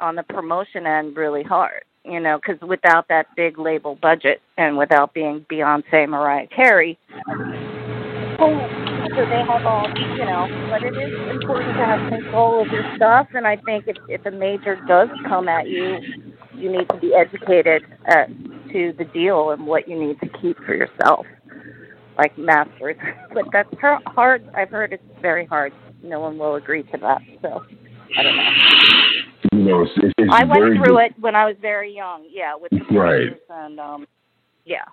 on 0.00 0.14
the 0.14 0.22
promotion 0.22 0.86
end 0.86 1.16
really 1.16 1.42
hard. 1.42 1.84
You 2.04 2.20
know, 2.20 2.38
because 2.38 2.60
without 2.66 3.06
that 3.08 3.26
big 3.36 3.58
label 3.58 3.96
budget 4.00 4.40
and 4.56 4.78
without 4.78 5.12
being 5.12 5.44
Beyonce, 5.50 6.08
Mariah 6.08 6.46
Carey, 6.46 6.98
so 9.18 9.24
they 9.28 9.42
have 9.42 9.66
all, 9.66 9.88
you 10.16 10.24
know. 10.24 10.46
But 10.70 10.84
it 10.84 10.94
is 10.94 11.12
important 11.30 11.74
to 11.76 11.84
have 11.84 12.08
control 12.08 12.62
of 12.62 12.68
your 12.68 12.84
stuff, 12.96 13.26
and 13.34 13.46
I 13.46 13.56
think 13.56 13.84
if 13.88 13.96
if 14.08 14.24
a 14.26 14.30
major 14.30 14.76
does 14.86 15.08
come 15.26 15.48
at 15.48 15.68
you, 15.68 15.98
you 16.54 16.70
need 16.70 16.88
to 16.90 16.98
be 16.98 17.14
educated 17.14 17.82
uh, 18.08 18.26
to 18.72 18.92
the 18.96 19.04
deal 19.12 19.50
and 19.50 19.66
what 19.66 19.88
you 19.88 19.98
need 19.98 20.20
to 20.20 20.28
keep 20.40 20.56
for 20.58 20.74
yourself, 20.74 21.26
like 22.16 22.36
masters. 22.38 22.96
But 23.34 23.46
that's 23.52 23.68
har- 23.80 24.02
hard. 24.06 24.48
I've 24.56 24.70
heard 24.70 24.92
it's 24.92 25.02
very 25.20 25.46
hard. 25.46 25.72
No 26.02 26.20
one 26.20 26.38
will 26.38 26.54
agree 26.54 26.84
to 26.84 26.98
that. 26.98 27.20
So 27.42 27.62
I 28.16 28.22
don't 28.22 28.36
know. 28.36 28.50
You 29.52 29.64
know, 29.64 29.82
it's, 29.82 29.92
it's, 30.18 30.30
I 30.32 30.44
went 30.44 30.76
through 30.76 30.96
di- 30.96 31.06
it 31.06 31.12
when 31.18 31.34
I 31.34 31.44
was 31.44 31.56
very 31.60 31.94
young. 31.94 32.26
Yeah, 32.30 32.54
with 32.54 32.70
the 32.70 32.96
Right. 32.96 33.36
and 33.50 33.80
um, 33.80 34.06
yeah. 34.64 34.84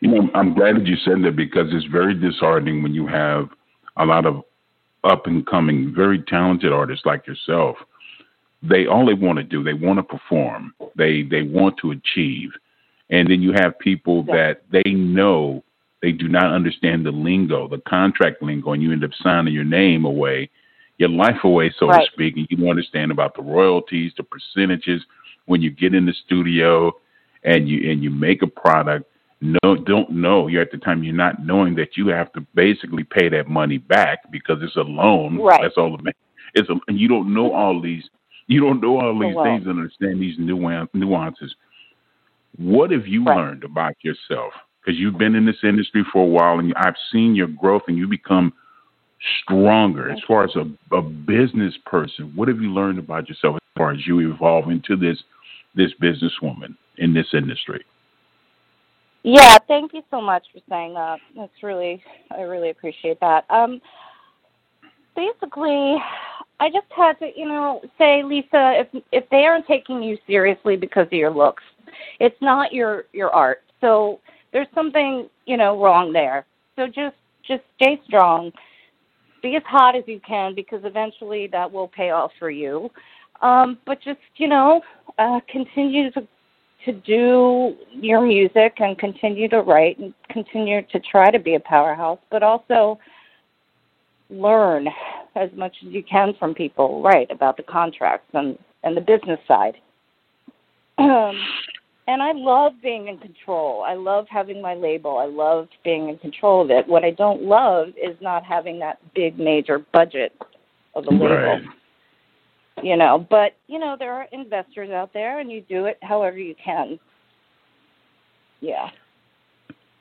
You 0.00 0.08
know, 0.10 0.30
I'm 0.34 0.54
glad 0.54 0.76
that 0.76 0.86
you 0.86 0.96
said 0.96 1.22
that 1.24 1.36
because 1.36 1.68
it's 1.72 1.84
very 1.86 2.14
disheartening 2.14 2.82
when 2.82 2.94
you 2.94 3.06
have 3.06 3.48
a 3.96 4.04
lot 4.04 4.26
of 4.26 4.42
up 5.04 5.26
and 5.26 5.46
coming, 5.46 5.92
very 5.94 6.22
talented 6.22 6.72
artists 6.72 7.06
like 7.06 7.26
yourself. 7.26 7.76
They 8.62 8.86
all 8.86 9.06
they 9.06 9.14
want 9.14 9.38
to 9.38 9.44
do, 9.44 9.62
they 9.62 9.74
want 9.74 9.98
to 9.98 10.02
perform, 10.02 10.74
they 10.96 11.22
they 11.22 11.42
want 11.42 11.76
to 11.78 11.92
achieve, 11.92 12.50
and 13.10 13.30
then 13.30 13.40
you 13.40 13.52
have 13.52 13.78
people 13.78 14.24
Yeah. 14.26 14.34
that 14.36 14.62
they 14.70 14.90
know 14.92 15.62
they 16.02 16.12
do 16.12 16.28
not 16.28 16.52
understand 16.52 17.06
the 17.06 17.12
lingo, 17.12 17.68
the 17.68 17.78
contract 17.78 18.42
lingo, 18.42 18.72
and 18.72 18.82
you 18.82 18.92
end 18.92 19.04
up 19.04 19.14
signing 19.14 19.54
your 19.54 19.64
name 19.64 20.04
away, 20.04 20.50
your 20.98 21.08
life 21.08 21.44
away, 21.44 21.70
so 21.70 21.88
Right. 21.88 22.04
to 22.04 22.10
speak, 22.12 22.36
and 22.36 22.46
you 22.50 22.56
don't 22.56 22.68
understand 22.68 23.12
about 23.12 23.34
the 23.34 23.42
royalties, 23.42 24.12
the 24.16 24.24
percentages 24.24 25.04
when 25.46 25.62
you 25.62 25.70
get 25.70 25.94
in 25.94 26.04
the 26.04 26.12
studio 26.12 26.92
and 27.44 27.68
you 27.68 27.90
and 27.90 28.02
you 28.02 28.10
make 28.10 28.42
a 28.42 28.46
product 28.46 29.08
no 29.40 29.76
don't 29.76 30.10
know 30.10 30.46
you're 30.48 30.62
at 30.62 30.70
the 30.70 30.78
time 30.78 31.02
you're 31.04 31.14
not 31.14 31.44
knowing 31.44 31.74
that 31.76 31.96
you 31.96 32.08
have 32.08 32.32
to 32.32 32.40
basically 32.54 33.04
pay 33.04 33.28
that 33.28 33.48
money 33.48 33.78
back 33.78 34.18
because 34.30 34.58
it's 34.62 34.76
a 34.76 34.80
loan 34.80 35.38
Right. 35.38 35.60
that's 35.62 35.76
all 35.76 35.94
it 35.94 36.16
it's 36.54 36.68
a 36.68 36.74
and 36.88 36.98
you 36.98 37.08
don't 37.08 37.32
know 37.32 37.52
all 37.52 37.80
these 37.80 38.02
you 38.46 38.60
don't 38.60 38.80
know 38.80 38.98
all 39.00 39.10
a 39.22 39.26
these 39.26 39.36
loan. 39.36 39.44
things 39.44 39.66
and 39.66 39.78
understand 39.78 40.20
these 40.20 40.38
nuan- 40.38 40.88
nuances 40.92 41.54
what 42.56 42.90
have 42.90 43.06
you 43.06 43.24
Right. 43.24 43.36
learned 43.36 43.64
about 43.64 43.94
yourself 44.02 44.52
because 44.84 44.98
you've 44.98 45.18
been 45.18 45.34
in 45.34 45.46
this 45.46 45.62
industry 45.62 46.04
for 46.12 46.22
a 46.24 46.26
while 46.28 46.58
and 46.58 46.74
i've 46.76 46.96
seen 47.12 47.34
your 47.36 47.48
growth 47.48 47.82
and 47.88 47.96
you 47.96 48.08
become 48.08 48.52
stronger 49.42 50.10
as 50.10 50.18
far 50.26 50.44
as 50.44 50.54
a, 50.56 50.94
a 50.96 51.02
business 51.02 51.74
person 51.86 52.32
what 52.34 52.48
have 52.48 52.60
you 52.60 52.72
learned 52.72 52.98
about 52.98 53.28
yourself 53.28 53.56
as 53.56 53.60
far 53.76 53.92
as 53.92 54.06
you 54.06 54.18
evolve 54.32 54.68
into 54.70 54.96
this 54.96 55.18
this 55.74 55.90
businesswoman 56.02 56.74
in 56.98 57.12
this 57.14 57.26
industry 57.34 57.84
Yeah, 59.24 59.58
thank 59.66 59.92
you 59.94 60.02
so 60.10 60.20
much 60.20 60.46
for 60.52 60.60
saying 60.68 60.94
that. 60.94 61.18
That's 61.36 61.62
really, 61.62 62.02
I 62.30 62.42
really 62.42 62.70
appreciate 62.70 63.20
that. 63.20 63.44
Um, 63.50 63.80
basically, 65.16 65.96
I 66.60 66.70
just 66.70 66.86
had 66.96 67.18
to, 67.20 67.30
you 67.36 67.46
know, 67.48 67.80
say, 67.98 68.22
Lisa, 68.22 68.80
if 68.80 69.02
if 69.12 69.28
they 69.30 69.44
aren't 69.44 69.66
taking 69.66 70.02
you 70.02 70.18
seriously 70.26 70.76
because 70.76 71.06
of 71.06 71.12
your 71.12 71.30
looks, 71.30 71.62
it's 72.20 72.40
not 72.40 72.72
your 72.72 73.04
your 73.12 73.30
art. 73.30 73.62
So 73.80 74.20
there's 74.52 74.68
something, 74.74 75.28
you 75.46 75.56
know, 75.56 75.82
wrong 75.82 76.12
there. 76.12 76.46
So 76.76 76.86
just 76.86 77.16
just 77.46 77.62
stay 77.76 78.00
strong, 78.06 78.52
be 79.42 79.56
as 79.56 79.62
hot 79.66 79.96
as 79.96 80.04
you 80.06 80.20
can 80.26 80.54
because 80.54 80.80
eventually 80.84 81.48
that 81.48 81.70
will 81.70 81.88
pay 81.88 82.10
off 82.10 82.32
for 82.38 82.50
you. 82.50 82.90
Um, 83.42 83.78
but 83.86 84.00
just 84.02 84.20
you 84.36 84.48
know, 84.48 84.82
uh, 85.18 85.40
continue 85.50 86.10
to 86.12 86.26
to 86.88 86.92
do 86.92 87.76
your 87.92 88.20
music 88.22 88.74
and 88.78 88.98
continue 88.98 89.48
to 89.48 89.60
write 89.60 89.98
and 89.98 90.14
continue 90.30 90.82
to 90.90 91.00
try 91.00 91.30
to 91.30 91.38
be 91.38 91.54
a 91.54 91.60
powerhouse, 91.60 92.18
but 92.30 92.42
also 92.42 92.98
learn 94.30 94.88
as 95.36 95.50
much 95.54 95.76
as 95.86 95.92
you 95.92 96.02
can 96.02 96.34
from 96.38 96.54
people, 96.54 97.02
right, 97.02 97.30
about 97.30 97.56
the 97.56 97.62
contracts 97.62 98.28
and, 98.32 98.58
and 98.84 98.96
the 98.96 99.00
business 99.00 99.38
side. 99.46 99.76
Um, 100.98 101.38
and 102.08 102.22
I 102.22 102.32
love 102.32 102.72
being 102.82 103.08
in 103.08 103.18
control. 103.18 103.84
I 103.86 103.94
love 103.94 104.26
having 104.30 104.62
my 104.62 104.74
label. 104.74 105.18
I 105.18 105.26
love 105.26 105.68
being 105.84 106.08
in 106.08 106.18
control 106.18 106.62
of 106.62 106.70
it. 106.70 106.88
What 106.88 107.04
I 107.04 107.10
don't 107.10 107.42
love 107.42 107.88
is 107.90 108.16
not 108.22 108.44
having 108.44 108.78
that 108.78 108.98
big 109.14 109.38
major 109.38 109.78
budget 109.78 110.32
of 110.94 111.06
a 111.06 111.10
label 111.10 111.28
Right. 111.28 111.62
You 112.82 112.96
know 112.96 113.26
but 113.30 113.52
you 113.66 113.78
know 113.78 113.96
there 113.98 114.12
are 114.12 114.26
investors 114.32 114.90
out 114.90 115.12
there 115.12 115.40
and 115.40 115.50
you 115.50 115.60
do 115.62 115.86
it 115.86 115.98
however 116.02 116.38
you 116.38 116.54
can 116.62 116.98
yeah 118.60 118.88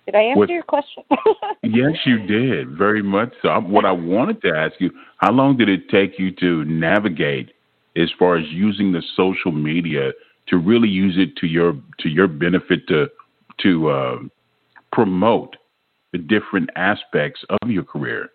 did 0.05 0.15
i 0.15 0.21
answer 0.21 0.53
your 0.53 0.63
question 0.63 1.03
Yes, 1.63 1.93
you 2.05 2.19
did 2.25 2.69
very 2.77 3.01
much 3.03 3.33
so. 3.41 3.49
I- 3.49 3.57
What 3.57 3.83
I 3.85 3.91
wanted 3.91 4.41
to 4.43 4.55
ask 4.55 4.73
you: 4.79 4.89
How 5.17 5.31
long 5.31 5.57
did 5.57 5.67
it 5.69 5.89
take 5.89 6.17
you 6.17 6.31
to 6.35 6.63
navigate 6.65 7.51
as 7.97 8.09
far 8.17 8.37
as 8.37 8.45
using 8.49 8.91
the 8.91 9.01
social 9.15 9.51
media 9.51 10.11
to 10.47 10.57
really 10.57 10.87
use 10.87 11.15
it 11.17 11.35
to 11.37 11.47
your 11.47 11.73
to 11.99 12.09
your 12.09 12.27
benefit 12.27 12.87
to 12.87 13.09
to 13.63 13.89
uh, 13.89 14.19
promote 14.93 15.57
the 16.13 16.19
different 16.19 16.69
aspects 16.75 17.43
of 17.61 17.69
your 17.69 17.83
career? 17.83 18.29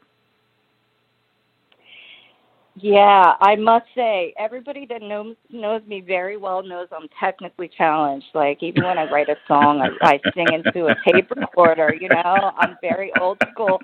Yeah 2.74 3.34
i 3.40 3.54
must 3.54 3.84
say 3.94 4.32
everybody 4.38 4.86
that 4.86 5.02
knows 5.02 5.36
knows 5.50 5.82
me 5.86 6.00
very 6.00 6.36
well 6.36 6.62
knows 6.62 6.88
i'm 6.96 7.08
technically 7.20 7.68
challenged. 7.76 8.26
Like 8.34 8.62
even 8.62 8.84
when 8.84 8.98
i 8.98 9.10
write 9.10 9.28
a 9.28 9.36
song 9.46 9.80
i, 9.80 10.14
I 10.14 10.20
sing 10.34 10.46
into 10.52 10.86
a 10.86 10.94
tape 11.04 11.30
recorder 11.30 11.94
you 12.00 12.08
know? 12.08 12.52
I'm 12.56 12.76
very 12.80 13.12
old 13.20 13.38
school. 13.52 13.78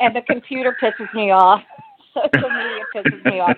And 0.00 0.14
the 0.14 0.22
computer 0.22 0.76
pisses 0.82 1.12
me 1.14 1.30
off. 1.30 1.62
Social 2.14 2.50
media 2.50 2.84
pisses 2.94 3.24
me 3.24 3.40
off 3.40 3.56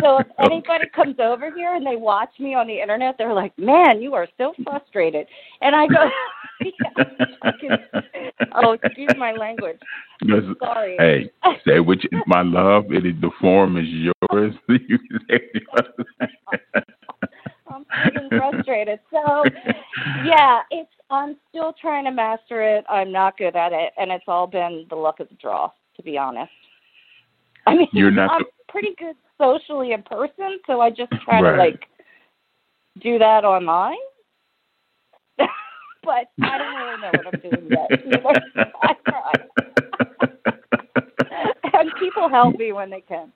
So 0.00 0.18
if 0.18 0.26
anybody 0.38 0.84
comes 0.94 1.16
over 1.18 1.50
here 1.54 1.74
and 1.74 1.84
they 1.86 1.96
watch 1.96 2.30
me 2.38 2.54
on 2.54 2.66
the 2.66 2.80
internet, 2.80 3.16
they're 3.18 3.34
like, 3.34 3.56
"Man, 3.58 4.00
you 4.00 4.14
are 4.14 4.28
so 4.38 4.52
frustrated," 4.62 5.26
and 5.62 5.74
I 5.74 5.86
go, 5.88 6.08
yeah, 6.60 7.04
fucking- 7.42 8.02
"Oh, 8.54 8.72
excuse 8.72 9.10
my 9.18 9.32
language. 9.32 9.78
Yes. 10.22 10.42
Sorry." 10.62 10.96
Hey, 10.98 11.30
say 11.66 11.80
which 11.80 12.04
my 12.26 12.42
love. 12.42 12.92
It 12.92 13.04
is 13.06 13.14
the 13.20 13.30
form 13.40 13.76
is 13.76 13.88
yours. 13.88 14.54
You 14.68 14.98
can 14.98 15.18
say- 15.28 15.50
I'm 17.68 18.28
frustrated. 18.28 18.98
So, 19.10 19.44
yeah, 20.24 20.60
it's 20.70 20.90
I'm 21.10 21.36
still 21.48 21.72
trying 21.80 22.04
to 22.04 22.10
master 22.10 22.62
it. 22.62 22.84
I'm 22.88 23.10
not 23.12 23.36
good 23.36 23.56
at 23.56 23.72
it, 23.72 23.92
and 23.98 24.10
it's 24.10 24.24
all 24.28 24.46
been 24.46 24.86
the 24.90 24.96
luck 24.96 25.20
of 25.20 25.28
the 25.28 25.34
draw, 25.36 25.70
to 25.96 26.02
be 26.02 26.16
honest. 26.18 26.50
I 27.66 27.74
mean, 27.76 27.88
You're 27.92 28.10
not 28.10 28.30
I'm 28.30 28.42
the- 28.42 28.72
pretty 28.72 28.94
good 28.98 29.16
socially 29.40 29.92
in 29.92 30.02
person, 30.02 30.60
so 30.66 30.80
I 30.80 30.90
just 30.90 31.10
try 31.24 31.40
Right. 31.40 31.52
to 31.52 31.56
like 31.58 31.88
do 33.00 33.18
that 33.18 33.44
online. 33.44 33.96
but 36.04 36.30
I 36.42 36.58
don't 36.58 36.74
really 36.74 37.00
know 37.00 37.12
what 37.12 37.26
I'm 37.26 37.40
doing 37.40 37.70
yet. 37.70 37.90
either. 38.06 38.40
I 38.82 38.94
try. 39.04 39.34
and 41.80 41.90
people 41.98 42.28
help 42.28 42.58
me 42.58 42.72
when 42.72 42.90
they 42.90 43.00
can. 43.00 43.32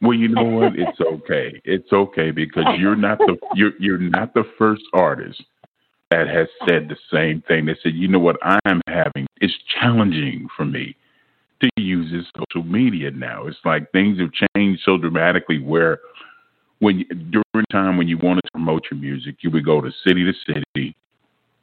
Well, 0.00 0.14
you 0.14 0.28
know 0.28 0.44
what? 0.44 0.72
It's 0.76 1.00
okay. 1.00 1.60
It's 1.64 1.92
okay 1.92 2.30
because 2.30 2.64
you're 2.78 2.96
not 2.96 3.18
the 3.18 3.36
you're 3.54 3.72
you're 3.78 3.98
not 3.98 4.32
the 4.32 4.44
first 4.56 4.82
artist 4.94 5.42
that 6.10 6.28
has 6.28 6.46
said 6.66 6.88
the 6.88 6.96
same 7.12 7.42
thing. 7.48 7.66
They 7.66 7.76
said, 7.82 7.94
you 7.94 8.08
know 8.08 8.18
what 8.18 8.36
I'm 8.42 8.80
having? 8.86 9.26
It's 9.40 9.52
challenging 9.80 10.48
for 10.56 10.64
me 10.64 10.96
to 11.60 11.68
use 11.76 12.10
this 12.12 12.26
social 12.36 12.68
media 12.68 13.10
now. 13.10 13.46
It's 13.46 13.58
like 13.64 13.90
things 13.92 14.18
have 14.20 14.30
changed 14.54 14.82
so 14.84 14.96
dramatically 14.98 15.60
where 15.60 16.00
when 16.80 17.04
during 17.30 17.66
time 17.72 17.96
when 17.96 18.08
you 18.08 18.18
wanted 18.18 18.42
to 18.42 18.50
promote 18.52 18.84
your 18.90 19.00
music, 19.00 19.36
you 19.40 19.50
would 19.50 19.64
go 19.64 19.80
to 19.80 19.90
city 20.06 20.24
to 20.24 20.32
city 20.46 20.94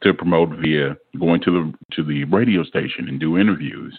to 0.04 0.14
promote 0.14 0.50
via 0.62 0.98
going 1.20 1.42
to 1.42 1.52
the 1.52 1.74
to 1.96 2.04
the 2.04 2.26
radio 2.26 2.64
station 2.64 3.08
and 3.08 3.20
do 3.20 3.38
interviews. 3.38 3.98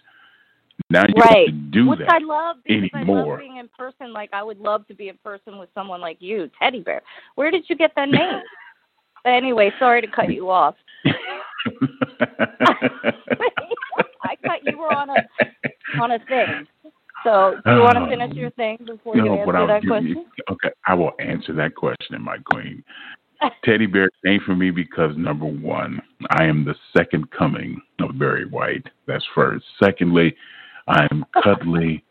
Now 0.91 1.05
you 1.09 1.15
right. 1.17 1.47
have 1.49 1.55
to 1.55 1.71
do 1.71 1.89
Which 1.89 2.01
that 2.01 2.11
I 2.11 2.19
love 2.19 2.57
anymore. 2.69 3.19
I 3.19 3.31
love 3.31 3.39
being 3.39 3.57
in 3.57 3.69
person. 3.77 4.13
Like 4.13 4.31
I 4.33 4.43
would 4.43 4.59
love 4.59 4.87
to 4.89 4.95
be 4.95 5.09
in 5.09 5.17
person 5.25 5.59
with 5.59 5.71
someone 5.75 6.01
like 6.01 6.19
you, 6.21 6.51
Teddy 6.61 6.81
Bear. 6.81 7.03
Where 7.35 7.51
did 7.51 7.65
you 7.69 7.77
get 7.77 7.93
that 7.97 8.11
name? 8.11 8.43
but 9.25 9.31
anyway, 9.33 9.73
sorry 9.79 10.03
to 10.03 10.07
cut 10.07 10.33
you 10.33 10.51
off. 10.51 10.75
I 14.23 14.37
thought 14.45 14.65
you 14.65 14.79
were 14.79 14.93
on 14.93 15.11
a 15.11 15.15
on 16.01 16.13
a 16.13 16.19
thing. 16.21 16.67
So, 17.25 17.57
do 17.65 17.73
you 17.73 17.81
want 17.81 17.97
to 17.97 18.03
uh, 18.03 18.09
finish 18.09 18.37
your 18.37 18.51
thing 18.51 18.79
before 18.87 19.17
you 19.17 19.35
answer 19.35 19.67
that 19.67 19.83
question? 19.87 20.09
you, 20.09 20.45
okay, 20.51 20.71
I 20.87 20.95
will 20.95 21.13
answer 21.19 21.53
that 21.55 21.75
question, 21.75 22.21
my 22.23 22.39
queen. 22.39 22.85
Teddy 23.65 23.87
Bear 23.87 24.09
ain't 24.27 24.43
for 24.45 24.55
me 24.55 24.71
because 24.71 25.17
number 25.17 25.47
one, 25.47 26.01
I 26.31 26.45
am 26.45 26.65
the 26.65 26.75
second 26.97 27.31
coming 27.31 27.81
of 28.01 28.19
Barry 28.19 28.47
White. 28.47 28.87
That's 29.07 29.25
first. 29.35 29.65
Secondly, 29.83 30.35
I 30.89 31.07
am 31.11 31.25
cuddly, 31.43 32.05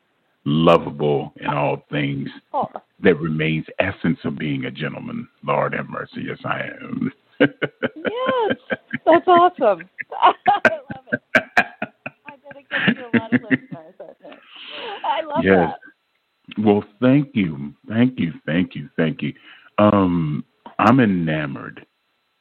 lovable 0.46 1.34
in 1.38 1.48
all 1.48 1.84
things 1.90 2.30
Oh, 2.54 2.70
that 3.04 3.20
remains 3.20 3.66
essence 3.80 4.20
of 4.24 4.38
being 4.38 4.66
a 4.66 4.72
gentleman. 4.72 5.28
Lord 5.44 5.74
have 5.74 5.90
mercy, 5.90 6.26
yes 6.28 6.38
I 6.46 6.62
am. 6.82 7.12
yes, 7.40 8.58
that's 9.06 9.28
awesome. 9.28 9.90
I 10.22 10.28
love 10.28 11.06
it. 11.12 11.22
I 11.38 12.36
bet 12.38 12.56
it 12.56 12.65
gets 12.65 12.65
you 12.65 12.65
a 13.14 13.18
lot 13.18 13.34
of 13.34 13.42
listeners. 13.42 13.96
I 14.00 14.14
think. 14.24 14.40
I 15.06 15.22
love 15.22 15.44
Yes. 15.44 15.72
that. 16.58 16.64
Well, 16.64 16.84
thank 17.02 17.30
you, 17.34 17.74
thank 17.90 18.20
you, 18.20 18.34
thank 18.46 18.76
you, 18.76 18.90
thank 18.96 19.22
you. 19.22 19.34
Um, 19.80 20.44
I'm 20.80 21.00
enamored, 21.00 21.86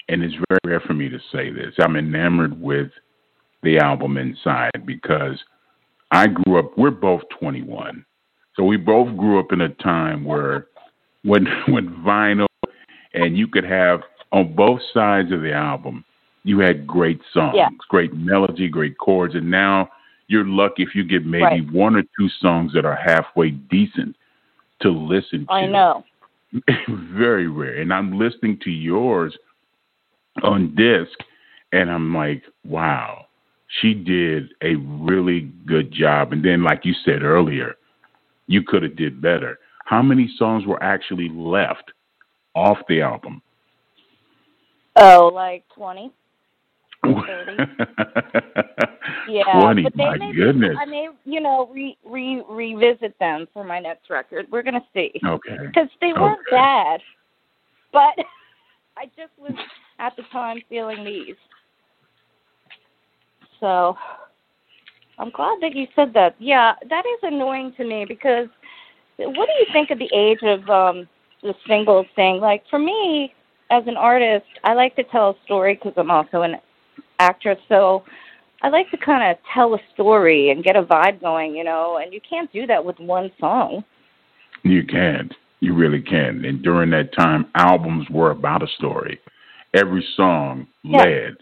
and 0.08 0.22
it's 0.22 0.34
very 0.34 0.58
rare 0.66 0.80
for 0.80 0.92
me 0.94 1.08
to 1.08 1.18
say 1.32 1.50
this. 1.50 1.74
I'm 1.80 1.96
enamored 1.96 2.60
with 2.60 2.90
the 3.62 3.78
album 3.78 4.18
Inside 4.18 4.70
because 4.84 5.42
I 6.10 6.26
grew 6.26 6.58
up. 6.58 6.76
We're 6.76 6.90
both 6.90 7.22
21, 7.40 8.04
so 8.56 8.64
we 8.64 8.76
both 8.76 9.16
grew 9.16 9.40
up 9.40 9.52
in 9.52 9.62
a 9.62 9.70
time 9.70 10.24
where 10.24 10.66
when 11.22 11.46
when 11.68 11.88
vinyl 12.06 12.46
and 13.14 13.38
you 13.38 13.48
could 13.48 13.64
have 13.64 14.00
on 14.32 14.54
both 14.54 14.80
sides 14.92 15.32
of 15.32 15.40
the 15.40 15.52
album, 15.52 16.04
you 16.42 16.58
had 16.58 16.86
great 16.86 17.20
songs, 17.32 17.54
Yeah. 17.56 17.68
great 17.88 18.12
melody, 18.12 18.68
great 18.68 18.98
chords, 18.98 19.34
and 19.34 19.50
now 19.50 19.88
you're 20.26 20.46
lucky 20.46 20.82
if 20.82 20.94
you 20.94 21.04
get 21.04 21.24
maybe 21.24 21.42
right. 21.42 21.72
one 21.72 21.96
or 21.96 22.02
two 22.18 22.28
songs 22.40 22.72
that 22.74 22.84
are 22.84 22.96
halfway 22.96 23.50
decent 23.50 24.16
to 24.80 24.90
listen 24.90 25.46
to. 25.46 25.52
I 25.52 25.66
know. 25.66 26.04
Very 26.88 27.48
rare. 27.48 27.80
And 27.80 27.92
I'm 27.92 28.18
listening 28.18 28.58
to 28.64 28.70
yours 28.70 29.36
on 30.42 30.74
disc, 30.74 31.18
and 31.72 31.90
I'm 31.90 32.14
like, 32.14 32.42
wow, 32.64 33.26
she 33.80 33.94
did 33.94 34.50
a 34.62 34.76
really 34.76 35.52
good 35.66 35.92
job. 35.92 36.32
And 36.32 36.44
then, 36.44 36.62
like 36.62 36.84
you 36.84 36.94
said 37.04 37.22
earlier, 37.22 37.74
you 38.46 38.62
could 38.62 38.82
have 38.82 38.96
did 38.96 39.20
better. 39.20 39.58
How 39.84 40.02
many 40.02 40.32
songs 40.38 40.66
were 40.66 40.82
actually 40.82 41.28
left 41.28 41.92
off 42.54 42.78
the 42.88 43.02
album? 43.02 43.42
Oh, 44.96 45.30
like 45.32 45.64
20. 45.74 46.12
Yeah, 49.26 49.42
20, 49.52 49.82
but 49.82 49.92
they 49.96 50.04
my 50.04 50.16
may 50.18 50.32
goodness. 50.36 50.76
I 50.80 50.84
may, 50.86 51.08
you 51.24 51.40
know, 51.40 51.68
re, 51.72 51.96
re 52.04 52.42
revisit 52.48 53.18
them 53.18 53.46
for 53.52 53.64
my 53.64 53.80
next 53.80 54.10
record. 54.10 54.46
We're 54.50 54.62
gonna 54.62 54.84
see 54.94 55.12
Okay. 55.26 55.56
because 55.66 55.88
they 56.00 56.12
weren't 56.12 56.40
Okay. 56.40 56.50
bad, 56.50 57.00
but 57.92 58.14
I 58.96 59.06
just 59.16 59.32
was 59.38 59.52
at 59.98 60.16
the 60.16 60.22
time 60.32 60.62
feeling 60.68 61.04
these. 61.04 61.36
So 63.60 63.96
I'm 65.18 65.30
glad 65.30 65.58
that 65.62 65.74
you 65.74 65.86
said 65.94 66.12
that. 66.14 66.34
Yeah, 66.38 66.74
that 66.88 67.04
is 67.06 67.18
annoying 67.22 67.72
to 67.76 67.84
me 67.84 68.04
because 68.06 68.48
what 69.18 69.46
do 69.46 69.52
you 69.58 69.66
think 69.72 69.90
of 69.90 69.98
the 69.98 70.10
age 70.14 70.42
of 70.42 70.68
um 70.68 71.08
the 71.42 71.54
singles 71.66 72.06
thing? 72.16 72.40
Like 72.40 72.64
for 72.68 72.78
me, 72.78 73.32
as 73.70 73.84
an 73.86 73.96
artist, 73.96 74.46
I 74.64 74.74
like 74.74 74.96
to 74.96 75.04
tell 75.04 75.30
a 75.30 75.34
story 75.44 75.74
because 75.74 75.94
I'm 75.96 76.10
also 76.10 76.42
an 76.42 76.56
actress. 77.18 77.58
So 77.68 78.04
I 78.62 78.68
like 78.68 78.90
to 78.90 78.96
kind 78.96 79.30
of 79.30 79.36
tell 79.52 79.74
a 79.74 79.78
story 79.92 80.50
and 80.50 80.64
get 80.64 80.76
a 80.76 80.82
vibe 80.82 81.20
going, 81.20 81.54
you 81.54 81.64
know. 81.64 81.98
And 82.02 82.12
you 82.12 82.20
can't 82.28 82.52
do 82.52 82.66
that 82.66 82.84
with 82.84 82.98
one 82.98 83.30
song. 83.38 83.84
You 84.62 84.84
can't. 84.84 85.32
You 85.60 85.74
really 85.74 86.00
can't. 86.02 86.44
And 86.44 86.62
during 86.62 86.90
that 86.90 87.12
time, 87.14 87.46
albums 87.54 88.06
were 88.10 88.30
about 88.30 88.62
a 88.62 88.66
story. 88.78 89.20
Every 89.74 90.06
song 90.16 90.66
Yeah. 90.82 90.98
led 90.98 91.36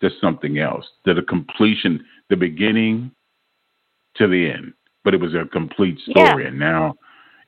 to 0.00 0.10
something 0.20 0.58
else, 0.58 0.86
to 1.06 1.14
the 1.14 1.22
completion, 1.22 2.04
the 2.28 2.36
beginning 2.36 3.10
to 4.16 4.26
the 4.26 4.50
end. 4.50 4.72
But 5.04 5.14
it 5.14 5.20
was 5.20 5.34
a 5.34 5.46
complete 5.46 5.98
story. 6.00 6.46
And 6.46 6.58
now 6.58 6.94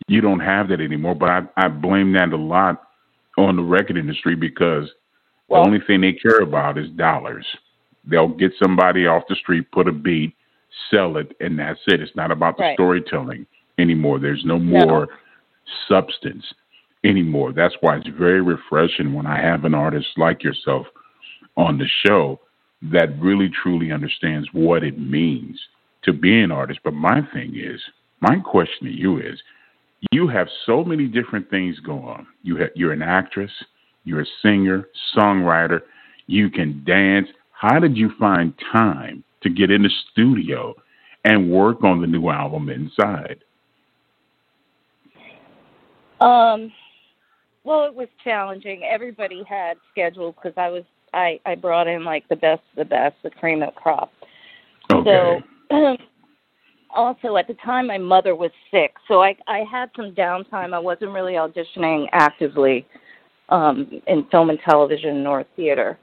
you 0.08 0.20
don't 0.20 0.40
have 0.40 0.68
that 0.68 0.80
anymore. 0.80 1.14
But 1.14 1.28
I, 1.28 1.40
I 1.56 1.68
blame 1.68 2.12
that 2.12 2.32
a 2.32 2.36
lot 2.36 2.82
on 3.38 3.56
the 3.56 3.62
record 3.62 3.96
industry 3.96 4.34
because 4.34 4.90
Well- 5.52 5.62
the 5.62 5.68
only 5.68 5.80
thing 5.80 6.00
they 6.00 6.12
care 6.12 6.40
about 6.40 6.78
is 6.78 6.88
dollars. 6.90 7.46
They'll 8.04 8.28
get 8.28 8.52
somebody 8.60 9.06
off 9.06 9.26
the 9.28 9.36
street, 9.36 9.70
put 9.70 9.86
a 9.86 9.92
beat, 9.92 10.34
sell 10.90 11.16
it, 11.18 11.36
and 11.40 11.58
that's 11.58 11.80
it. 11.86 12.00
It's 12.00 12.16
not 12.16 12.30
about 12.30 12.56
the 12.56 12.64
Right. 12.64 12.74
storytelling 12.74 13.46
anymore. 13.78 14.18
There's 14.18 14.44
no 14.44 14.58
No. 14.58 14.86
more 14.86 15.08
substance 15.86 16.52
anymore. 17.04 17.52
That's 17.52 17.76
why 17.80 17.96
it's 17.96 18.06
very 18.08 18.40
refreshing 18.40 19.12
when 19.12 19.26
I 19.26 19.38
have 19.40 19.64
an 19.64 19.74
artist 19.74 20.18
like 20.18 20.42
yourself 20.42 20.88
on 21.56 21.78
the 21.78 21.86
show 21.86 22.40
that 22.82 23.16
really 23.20 23.48
truly 23.48 23.92
understands 23.92 24.52
what 24.52 24.82
it 24.82 24.98
means 24.98 25.68
to 26.02 26.12
be 26.12 26.40
an 26.40 26.50
artist. 26.50 26.80
But 26.82 26.94
my 26.94 27.20
thing 27.20 27.54
is, 27.56 27.80
my 28.20 28.38
question 28.40 28.86
to 28.86 28.92
you 28.92 29.18
is, 29.18 29.40
you 30.10 30.26
have 30.26 30.48
so 30.66 30.82
many 30.82 31.06
different 31.06 31.48
things 31.48 31.78
going 31.80 32.04
on. 32.04 32.26
You 32.42 32.56
have, 32.56 32.70
you're 32.74 32.92
an 32.92 33.02
actress, 33.02 33.52
you're 34.04 34.22
a 34.22 34.26
singer, 34.42 34.88
songwriter, 35.16 35.80
you 36.26 36.50
can 36.50 36.82
dance. 36.84 37.28
How 37.52 37.78
did 37.78 37.96
you 37.96 38.10
find 38.18 38.54
time 38.72 39.22
to 39.42 39.50
get 39.50 39.70
in 39.70 39.82
the 39.82 39.90
studio 40.10 40.74
and 41.24 41.50
work 41.50 41.84
on 41.84 42.00
the 42.00 42.06
new 42.06 42.28
album 42.30 42.68
Inside? 42.68 43.44
Um, 46.20 46.72
well, 47.64 47.84
it 47.84 47.94
was 47.94 48.08
challenging. 48.22 48.82
Everybody 48.84 49.42
had 49.48 49.76
schedules 49.90 50.34
because 50.36 50.56
I 50.56 50.68
was 50.68 50.84
I 51.12 51.40
I 51.46 51.54
brought 51.54 51.88
in 51.88 52.04
like 52.04 52.28
the 52.28 52.36
best 52.36 52.62
of 52.72 52.76
the 52.76 52.84
best, 52.84 53.16
the 53.22 53.30
cream 53.30 53.62
of 53.62 53.74
crop. 53.74 54.12
Okay. 54.92 55.40
So 55.70 55.96
also 56.94 57.36
at 57.36 57.48
the 57.48 57.54
time 57.64 57.86
my 57.88 57.98
mother 57.98 58.34
was 58.34 58.50
sick, 58.70 58.94
so 59.08 59.22
I 59.22 59.36
I 59.48 59.64
had 59.70 59.90
some 59.96 60.12
downtime. 60.12 60.74
I 60.74 60.78
wasn't 60.78 61.12
really 61.12 61.34
auditioning 61.34 62.06
actively 62.12 62.86
um 63.48 64.00
in 64.06 64.24
film 64.30 64.50
and 64.50 64.58
television 64.68 65.26
or 65.26 65.44
theater. 65.56 65.98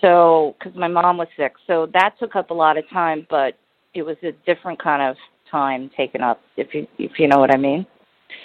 So 0.00 0.56
cuz 0.60 0.74
my 0.74 0.88
mom 0.88 1.18
was 1.18 1.28
sick. 1.36 1.54
So 1.66 1.86
that 1.92 2.18
took 2.18 2.36
up 2.36 2.50
a 2.50 2.54
lot 2.54 2.78
of 2.78 2.88
time, 2.90 3.26
but 3.28 3.56
it 3.94 4.02
was 4.02 4.16
a 4.22 4.32
different 4.46 4.82
kind 4.82 5.02
of 5.02 5.16
time 5.50 5.90
taken 5.96 6.22
up 6.22 6.40
if 6.56 6.74
you 6.74 6.86
if 6.98 7.18
you 7.18 7.28
know 7.28 7.38
what 7.38 7.54
I 7.54 7.58
mean. 7.58 7.86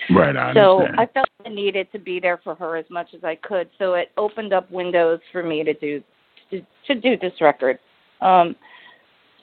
right, 0.09 0.35
I 0.35 0.53
So 0.53 0.81
understand. 0.81 0.99
I 0.99 1.05
felt 1.07 1.29
I 1.45 1.49
needed 1.49 1.91
to 1.91 1.99
be 1.99 2.19
there 2.19 2.39
for 2.43 2.55
her 2.55 2.75
as 2.77 2.85
much 2.89 3.13
as 3.13 3.23
I 3.23 3.35
could. 3.35 3.69
So 3.77 3.93
it 3.93 4.11
opened 4.17 4.53
up 4.53 4.69
windows 4.71 5.19
for 5.31 5.43
me 5.43 5.63
to 5.63 5.73
do 5.73 6.03
to, 6.51 6.61
to 6.87 6.95
do 6.95 7.17
this 7.17 7.33
record. 7.41 7.79
Um, 8.21 8.55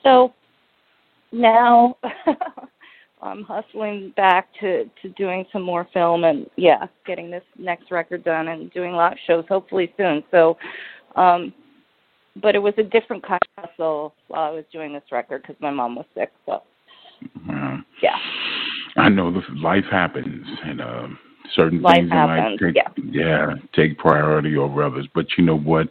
so 0.03 0.33
now 1.31 1.97
I'm 3.21 3.43
hustling 3.43 4.13
back 4.15 4.47
to 4.61 4.85
to 5.01 5.09
doing 5.09 5.45
some 5.51 5.61
more 5.61 5.87
film 5.93 6.23
and 6.23 6.49
yeah, 6.55 6.87
getting 7.05 7.29
this 7.29 7.43
next 7.57 7.91
record 7.91 8.23
done 8.23 8.47
and 8.47 8.71
doing 8.71 8.93
live 8.93 9.17
shows 9.27 9.45
hopefully 9.49 9.93
soon. 9.97 10.23
So, 10.31 10.57
um, 11.15 11.53
but 12.41 12.55
it 12.55 12.59
was 12.59 12.73
a 12.77 12.83
different 12.83 13.25
kind 13.25 13.39
of 13.57 13.65
hustle 13.65 14.13
while 14.27 14.49
I 14.49 14.51
was 14.51 14.63
doing 14.71 14.93
this 14.93 15.03
record 15.11 15.41
because 15.41 15.57
my 15.59 15.71
mom 15.71 15.95
was 15.95 16.05
sick. 16.15 16.31
So 16.45 16.61
Well, 17.47 17.83
yeah. 18.01 18.15
I 18.97 19.09
know 19.09 19.31
the 19.31 19.41
life 19.61 19.85
happens, 19.91 20.45
and 20.63 20.81
um, 20.81 21.19
certain 21.55 21.81
Life 21.81 21.95
things 21.97 22.09
that 22.09 22.27
might 22.27 22.39
happens, 22.39 22.59
take 22.59 22.75
yeah. 22.75 23.11
yeah 23.11 23.53
take 23.75 23.97
priority 23.97 24.57
over 24.57 24.83
others. 24.83 25.07
But 25.13 25.25
you 25.37 25.43
know 25.45 25.57
what? 25.57 25.87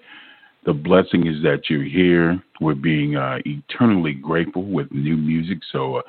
The 0.64 0.72
blessing 0.72 1.26
is 1.26 1.42
that 1.42 1.70
you're 1.70 1.84
here. 1.84 2.42
We're 2.60 2.74
being 2.74 3.16
uh, 3.16 3.38
eternally 3.46 4.14
grateful 4.14 4.64
with 4.64 4.90
new 4.92 5.16
music. 5.16 5.58
So 5.72 5.96
uh, 5.96 6.02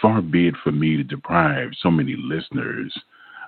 far 0.00 0.20
be 0.20 0.48
it 0.48 0.54
for 0.62 0.72
me 0.72 0.96
to 0.96 1.04
deprive 1.04 1.70
so 1.80 1.90
many 1.90 2.16
listeners 2.18 2.92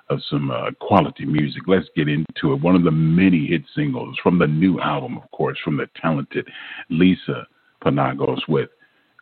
of 0.09 0.19
some 0.29 0.51
uh, 0.51 0.71
quality 0.79 1.25
music. 1.25 1.63
Let's 1.67 1.87
get 1.95 2.07
into 2.07 2.53
it. 2.53 2.61
One 2.61 2.75
of 2.75 2.83
the 2.83 2.91
many 2.91 3.47
hit 3.47 3.63
singles 3.75 4.17
from 4.21 4.39
the 4.39 4.47
new 4.47 4.79
album, 4.79 5.17
of 5.17 5.29
course, 5.31 5.57
from 5.63 5.77
the 5.77 5.87
talented 5.99 6.47
Lisa 6.89 7.47
Panagos 7.83 8.41
with 8.47 8.69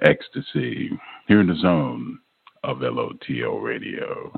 Ecstasy. 0.02 0.92
Here 1.28 1.42
in 1.42 1.48
the 1.48 1.56
zone 1.56 2.20
of 2.64 2.78
LOTL 2.80 3.62
Radio. 3.62 4.32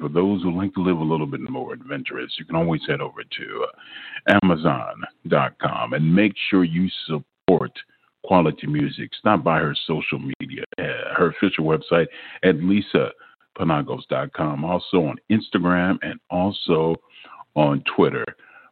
For 0.00 0.08
those 0.08 0.42
who 0.42 0.56
like 0.56 0.74
to 0.74 0.82
live 0.82 0.98
a 0.98 1.04
little 1.04 1.26
bit 1.26 1.40
more 1.48 1.72
adventurous, 1.72 2.32
you 2.38 2.44
can 2.44 2.56
always 2.56 2.82
head 2.86 3.00
over 3.00 3.22
to 3.22 3.64
uh, 3.64 3.68
Amazon.com 4.42 5.92
and 5.92 6.14
make 6.14 6.34
sure 6.48 6.64
you 6.64 6.88
support 7.06 7.72
quality 8.24 8.66
music. 8.66 9.10
Stop 9.18 9.44
by 9.44 9.58
her 9.58 9.74
social 9.86 10.18
media, 10.40 10.64
uh, 10.78 11.14
her 11.16 11.30
official 11.30 11.64
website 11.64 12.08
at 12.42 12.56
lisapanagos.com, 12.56 14.64
also 14.64 15.04
on 15.04 15.16
Instagram 15.30 15.98
and 16.02 16.18
also 16.30 16.96
on 17.54 17.82
Twitter. 17.96 18.24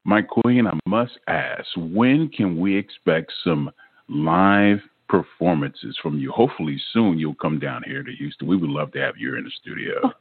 My 0.09 0.23
queen, 0.23 0.67
I 0.67 0.73
must 0.87 1.19
ask, 1.29 1.67
when 1.77 2.31
can 2.31 2.59
we 2.59 2.75
expect 2.75 3.31
some 3.45 3.71
live 4.09 4.79
performances 5.07 5.99
from 6.03 6.19
you? 6.19 6.33
Hopefully 6.33 6.81
soon 6.95 7.19
you'll 7.19 7.35
come 7.35 7.59
down 7.59 7.83
here 7.85 8.03
to 8.03 8.11
Houston. 8.17 8.49
We 8.49 8.57
would 8.57 8.71
love 8.71 8.91
to 8.93 9.01
have 9.01 9.19
you 9.19 9.37
in 9.37 9.45
the 9.45 9.51
studio. 9.61 10.15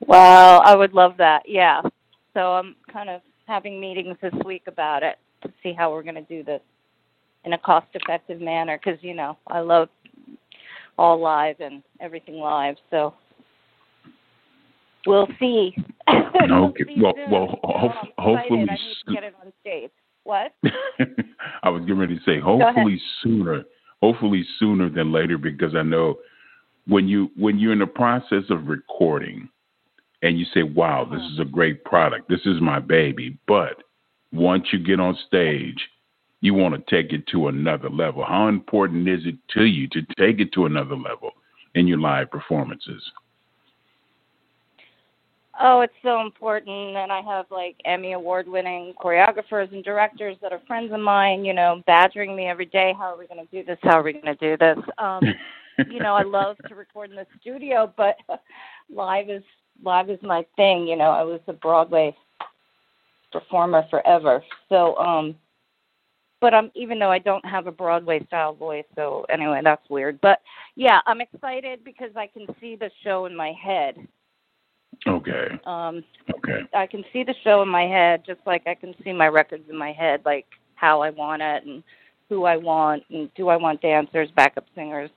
Well, 0.00 0.62
I 0.64 0.74
would 0.74 0.94
love 0.94 1.18
that. 1.18 1.42
Yeah. 1.46 1.82
So 2.32 2.54
I'm 2.54 2.74
kind 2.90 3.10
of 3.10 3.20
having 3.46 3.78
meetings 3.78 4.16
this 4.22 4.32
week 4.46 4.62
about 4.66 5.02
it 5.02 5.16
to 5.42 5.52
see 5.62 5.74
how 5.74 5.92
we're 5.92 6.02
going 6.02 6.14
to 6.14 6.22
do 6.22 6.42
this 6.42 6.62
in 7.44 7.52
a 7.52 7.58
cost-effective 7.58 8.40
manner 8.40 8.80
because 8.82 8.98
you 9.02 9.12
know 9.12 9.36
I 9.48 9.60
love 9.60 9.90
all 10.96 11.20
live 11.20 11.56
and 11.60 11.82
everything 12.00 12.36
live. 12.36 12.76
So 12.88 13.12
we'll 15.06 15.28
see. 15.38 15.76
okay. 16.50 16.84
well, 16.98 17.14
well, 17.30 17.58
ho- 17.62 17.92
hopefully, 18.18 18.66
I 18.68 18.74
need 18.74 19.14
get 19.14 19.24
it 19.24 19.34
on 19.44 19.52
stage. 19.60 19.90
What? 20.24 20.52
I 21.62 21.70
was 21.70 21.82
getting 21.82 21.98
ready 21.98 22.18
to 22.18 22.24
say, 22.24 22.38
hopefully 22.38 23.00
sooner, 23.22 23.64
hopefully 24.02 24.44
sooner 24.58 24.90
than 24.90 25.12
later, 25.12 25.38
because 25.38 25.74
I 25.74 25.82
know 25.82 26.18
when 26.86 27.08
you 27.08 27.30
when 27.36 27.58
you're 27.58 27.72
in 27.72 27.78
the 27.78 27.86
process 27.86 28.44
of 28.50 28.66
recording, 28.68 29.48
and 30.22 30.38
you 30.38 30.46
say, 30.52 30.62
"Wow, 30.62 31.04
this 31.04 31.20
uh-huh. 31.20 31.34
is 31.34 31.40
a 31.40 31.44
great 31.44 31.84
product. 31.84 32.28
This 32.28 32.44
is 32.44 32.60
my 32.60 32.80
baby," 32.80 33.38
but 33.46 33.82
once 34.32 34.66
you 34.72 34.78
get 34.78 35.00
on 35.00 35.16
stage, 35.26 35.88
you 36.40 36.54
want 36.54 36.74
to 36.74 36.94
take 36.94 37.12
it 37.12 37.26
to 37.28 37.48
another 37.48 37.88
level. 37.88 38.24
How 38.24 38.48
important 38.48 39.08
is 39.08 39.24
it 39.24 39.36
to 39.54 39.64
you 39.64 39.88
to 39.88 40.02
take 40.18 40.40
it 40.40 40.52
to 40.52 40.66
another 40.66 40.96
level 40.96 41.30
in 41.74 41.86
your 41.86 41.98
live 41.98 42.30
performances? 42.30 43.02
Oh, 45.60 45.80
it's 45.80 45.94
so 46.02 46.20
important. 46.20 46.96
And 46.96 47.10
I 47.10 47.20
have 47.20 47.46
like 47.50 47.76
Emmy 47.84 48.12
award 48.12 48.46
winning 48.48 48.94
choreographers 49.02 49.72
and 49.72 49.82
directors 49.82 50.36
that 50.40 50.52
are 50.52 50.60
friends 50.66 50.92
of 50.92 51.00
mine, 51.00 51.44
you 51.44 51.52
know, 51.52 51.82
badgering 51.86 52.36
me 52.36 52.46
every 52.46 52.66
day. 52.66 52.94
How 52.96 53.14
are 53.14 53.18
we 53.18 53.26
going 53.26 53.44
to 53.44 53.50
do 53.50 53.64
this? 53.64 53.78
How 53.82 53.98
are 53.98 54.02
we 54.02 54.12
going 54.12 54.24
to 54.24 54.34
do 54.36 54.56
this? 54.56 54.78
Um, 54.98 55.22
you 55.90 55.98
know, 55.98 56.14
I 56.14 56.22
love 56.22 56.56
to 56.68 56.74
record 56.74 57.10
in 57.10 57.16
the 57.16 57.26
studio, 57.40 57.92
but 57.96 58.16
live 58.90 59.30
is 59.30 59.42
live 59.82 60.10
is 60.10 60.18
my 60.22 60.46
thing. 60.56 60.86
You 60.86 60.96
know, 60.96 61.10
I 61.10 61.22
was 61.22 61.40
a 61.48 61.52
Broadway 61.52 62.16
performer 63.32 63.84
forever. 63.90 64.42
So, 64.68 64.96
um, 64.96 65.34
but 66.40 66.54
I'm 66.54 66.70
even 66.76 67.00
though 67.00 67.10
I 67.10 67.18
don't 67.18 67.44
have 67.44 67.66
a 67.66 67.72
Broadway 67.72 68.24
style 68.26 68.54
voice, 68.54 68.84
so 68.94 69.26
anyway, 69.28 69.60
that's 69.64 69.88
weird. 69.90 70.20
But 70.20 70.40
yeah, 70.76 71.00
I'm 71.06 71.20
excited 71.20 71.82
because 71.84 72.10
I 72.14 72.28
can 72.28 72.46
see 72.60 72.76
the 72.76 72.90
show 73.02 73.26
in 73.26 73.34
my 73.34 73.52
head. 73.60 73.96
Okay. 75.06 75.58
Um, 75.64 76.02
okay. 76.34 76.60
I 76.74 76.86
can 76.86 77.04
see 77.12 77.24
the 77.24 77.34
show 77.44 77.62
in 77.62 77.68
my 77.68 77.84
head, 77.84 78.22
just 78.26 78.40
like 78.46 78.66
I 78.66 78.74
can 78.74 78.94
see 79.04 79.12
my 79.12 79.28
records 79.28 79.64
in 79.70 79.76
my 79.76 79.92
head, 79.92 80.22
like 80.24 80.46
how 80.74 81.00
I 81.00 81.10
want 81.10 81.42
it 81.42 81.64
and 81.64 81.82
who 82.28 82.44
I 82.44 82.56
want, 82.56 83.04
and 83.10 83.32
do 83.34 83.48
I 83.48 83.56
want 83.56 83.80
dancers, 83.80 84.28
backup 84.36 84.66
singers, 84.74 85.10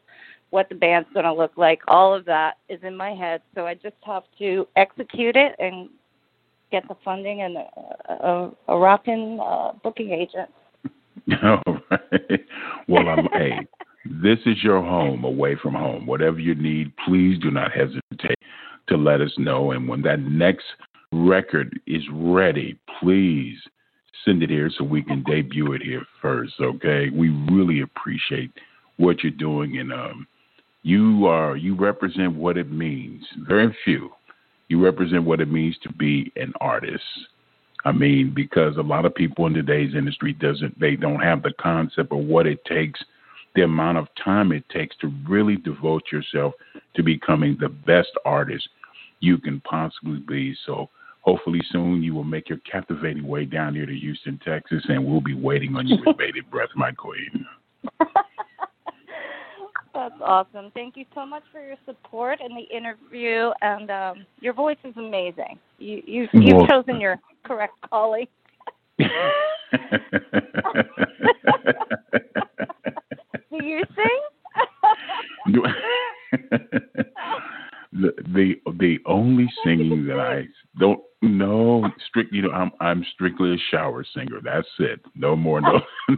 what 0.52 0.70
the 0.70 0.76
band's 0.76 1.10
going 1.13 1.26
to 1.26 1.34
look 1.34 1.52
like. 1.58 1.82
All 1.88 2.13
of 2.13 2.26
that 2.26 2.58
is 2.70 2.80
in 2.84 2.96
my 2.96 3.12
head, 3.12 3.41
so 3.56 3.65
I 3.65 3.74
just 3.74 3.96
have 4.06 4.24
to 4.39 4.67
execute 4.76 5.36
it 5.36 5.56
and 5.60 5.89
get 6.72 6.88
the 6.88 6.96
funding 7.04 7.41
and 7.41 7.58
a, 7.58 8.13
a, 8.13 8.52
a 8.70 8.78
rockin' 8.78 9.39
uh, 9.41 9.74
booking 9.84 10.12
agent. 10.12 10.50
All 11.44 11.62
right. 11.89 12.46
Well, 12.88 13.10
I'm, 13.10 13.26
hey, 13.34 13.67
this 14.06 14.39
is 14.46 14.63
your 14.63 14.82
home 14.82 15.24
away 15.26 15.56
from 15.62 15.74
home. 15.74 16.06
Whatever 16.06 16.39
you 16.39 16.56
need, 16.56 16.94
please 17.06 17.38
do 17.39 17.52
not 17.52 17.72
hesitate 17.72 18.39
to 18.91 18.97
let 18.97 19.21
us 19.21 19.32
know. 19.38 19.71
And 19.71 19.88
when 19.88 20.01
that 20.04 20.19
next 20.19 20.65
record 21.12 21.80
is 21.88 22.04
ready, 22.12 22.77
please 22.99 23.58
send 24.23 24.43
it 24.43 24.49
here 24.49 24.69
so 24.77 24.84
we 24.84 25.01
can 25.01 25.23
debut 25.23 25.73
it 25.73 25.82
here 25.82 26.06
first. 26.21 26.54
Okay? 26.62 27.10
We 27.10 27.30
really 27.51 27.82
appreciate 27.82 28.51
what 28.97 29.23
you're 29.23 29.32
doing, 29.32 29.80
and 29.80 29.91
um, 29.91 30.27
you 30.84 31.25
are 31.25 31.56
you 31.56 31.75
represent 31.75 32.36
what 32.36 32.58
it 32.58 32.71
means. 32.71 33.23
Very 33.47 33.75
few. 33.84 34.12
You 34.67 34.84
represent 34.84 35.23
what 35.23 35.41
it 35.41 35.51
means 35.51 35.75
to 35.84 35.91
be 35.93 36.32
an 36.36 36.54
artist. 36.62 37.04
I 37.84 37.91
mean, 37.91 38.32
because 38.34 38.77
a 38.77 38.82
lot 38.82 39.06
of 39.06 39.15
people 39.15 39.47
in 39.47 39.54
today's 39.54 39.95
industry 39.95 40.34
doesn't 40.34 40.80
they 40.80 40.95
don't 40.95 41.19
have 41.19 41.41
the 41.41 41.54
concept 41.60 42.12
of 42.12 42.19
what 42.19 42.45
it 42.45 42.63
takes, 42.65 42.99
the 43.56 43.63
amount 43.63 43.97
of 43.97 44.08
time 44.23 44.51
it 44.51 44.67
takes 44.69 44.95
to 44.97 45.12
really 45.27 45.56
devote 45.56 46.04
yourself 46.12 46.54
to 46.95 47.01
becoming 47.01 47.58
the 47.60 47.69
best 47.69 48.12
artist 48.23 48.67
you 49.22 49.38
can 49.38 49.62
possibly 49.62 50.20
be. 50.28 50.54
So 50.66 50.90
hopefully 51.22 51.62
soon 51.72 52.04
you 52.04 52.14
will 52.14 52.26
make 52.26 52.50
your 52.50 52.60
captivating 52.70 53.26
way 53.26 53.46
down 53.46 53.76
here 53.76 53.86
to 53.86 53.96
Houston, 53.96 54.40
Texas, 54.44 54.84
and 54.90 55.06
we'll 55.06 55.22
be 55.22 55.34
waiting 55.36 55.76
on 55.76 55.88
you 55.88 55.98
with 56.06 56.18
bated 56.20 56.52
breath, 56.52 56.70
my 56.76 56.92
queen. 56.92 57.46
That's 59.94 60.16
awesome. 60.22 60.72
Thank 60.74 60.96
you 60.96 61.06
so 61.14 61.26
much 61.26 61.44
for 61.52 61.62
your 61.66 61.76
support 61.86 62.40
and 62.42 62.58
the 62.58 62.64
interview. 62.76 63.52
And 63.62 63.92
um, 63.92 64.26
your 64.40 64.54
voice 64.54 64.78
is 64.84 64.96
amazing. 64.98 65.60
You, 65.80 66.02
you, 66.06 66.28
you've 66.34 66.58
well, 66.58 66.68
chosen 66.68 67.02
your 67.02 67.20
correct 67.44 67.74
calling. 67.90 68.28
Do 68.98 69.08
you 73.64 73.84
sing? 73.96 74.22
The 77.93 78.56
the 78.80 78.97
only 79.06 79.47
singing 79.63 80.06
that 80.08 80.19
I 80.19 80.47
don't 80.80 81.01
know 81.21 81.86
strict 82.08 82.34
you 82.34 82.43
know 82.43 82.51
I'm 82.51 82.71
I'm 82.80 83.06
strictly 83.13 83.54
a 83.54 83.58
shower 83.69 84.06
singer. 84.15 84.39
That's 84.43 84.67
it. 84.80 85.01
No 85.15 85.36
more 85.36 85.62
no 85.62 85.82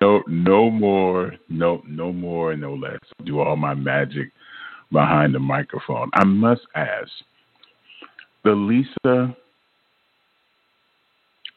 no, 0.00 0.22
no 0.26 0.70
more, 0.70 1.34
no, 1.48 1.82
no 1.86 2.12
more, 2.12 2.56
no 2.56 2.74
less. 2.74 2.98
Do 3.24 3.40
all 3.40 3.56
my 3.56 3.74
magic 3.74 4.30
behind 4.92 5.34
the 5.34 5.38
microphone. 5.38 6.10
I 6.14 6.24
must 6.24 6.62
ask 6.74 7.10
the 8.44 8.52
Lisa 8.52 9.36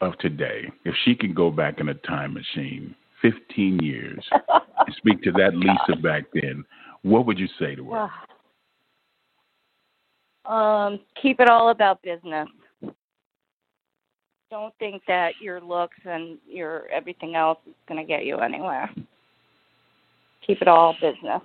of 0.01 0.17
today, 0.19 0.69
if 0.85 0.93
she 1.03 1.15
could 1.15 1.35
go 1.35 1.49
back 1.49 1.79
in 1.79 1.89
a 1.89 1.93
time 1.93 2.33
machine, 2.33 2.95
15 3.21 3.79
years, 3.79 4.23
speak 4.95 5.21
to 5.23 5.31
that 5.33 5.55
Lisa 5.55 6.01
back 6.01 6.23
then, 6.33 6.63
what 7.03 7.25
would 7.25 7.39
you 7.39 7.47
say 7.59 7.75
to 7.75 7.91
her? 7.91 8.09
Um, 10.51 10.99
keep 11.21 11.39
it 11.39 11.49
all 11.49 11.69
about 11.69 12.01
business 12.01 12.47
don't 14.49 14.73
think 14.79 15.01
that 15.07 15.33
your 15.41 15.59
looks 15.59 15.97
and 16.05 16.37
your 16.47 16.87
everything 16.89 17.35
else 17.35 17.59
is 17.67 17.73
going 17.87 17.99
to 17.99 18.07
get 18.07 18.25
you 18.25 18.37
anywhere. 18.37 18.89
Keep 20.45 20.61
it 20.61 20.67
all 20.67 20.93
business. 21.01 21.41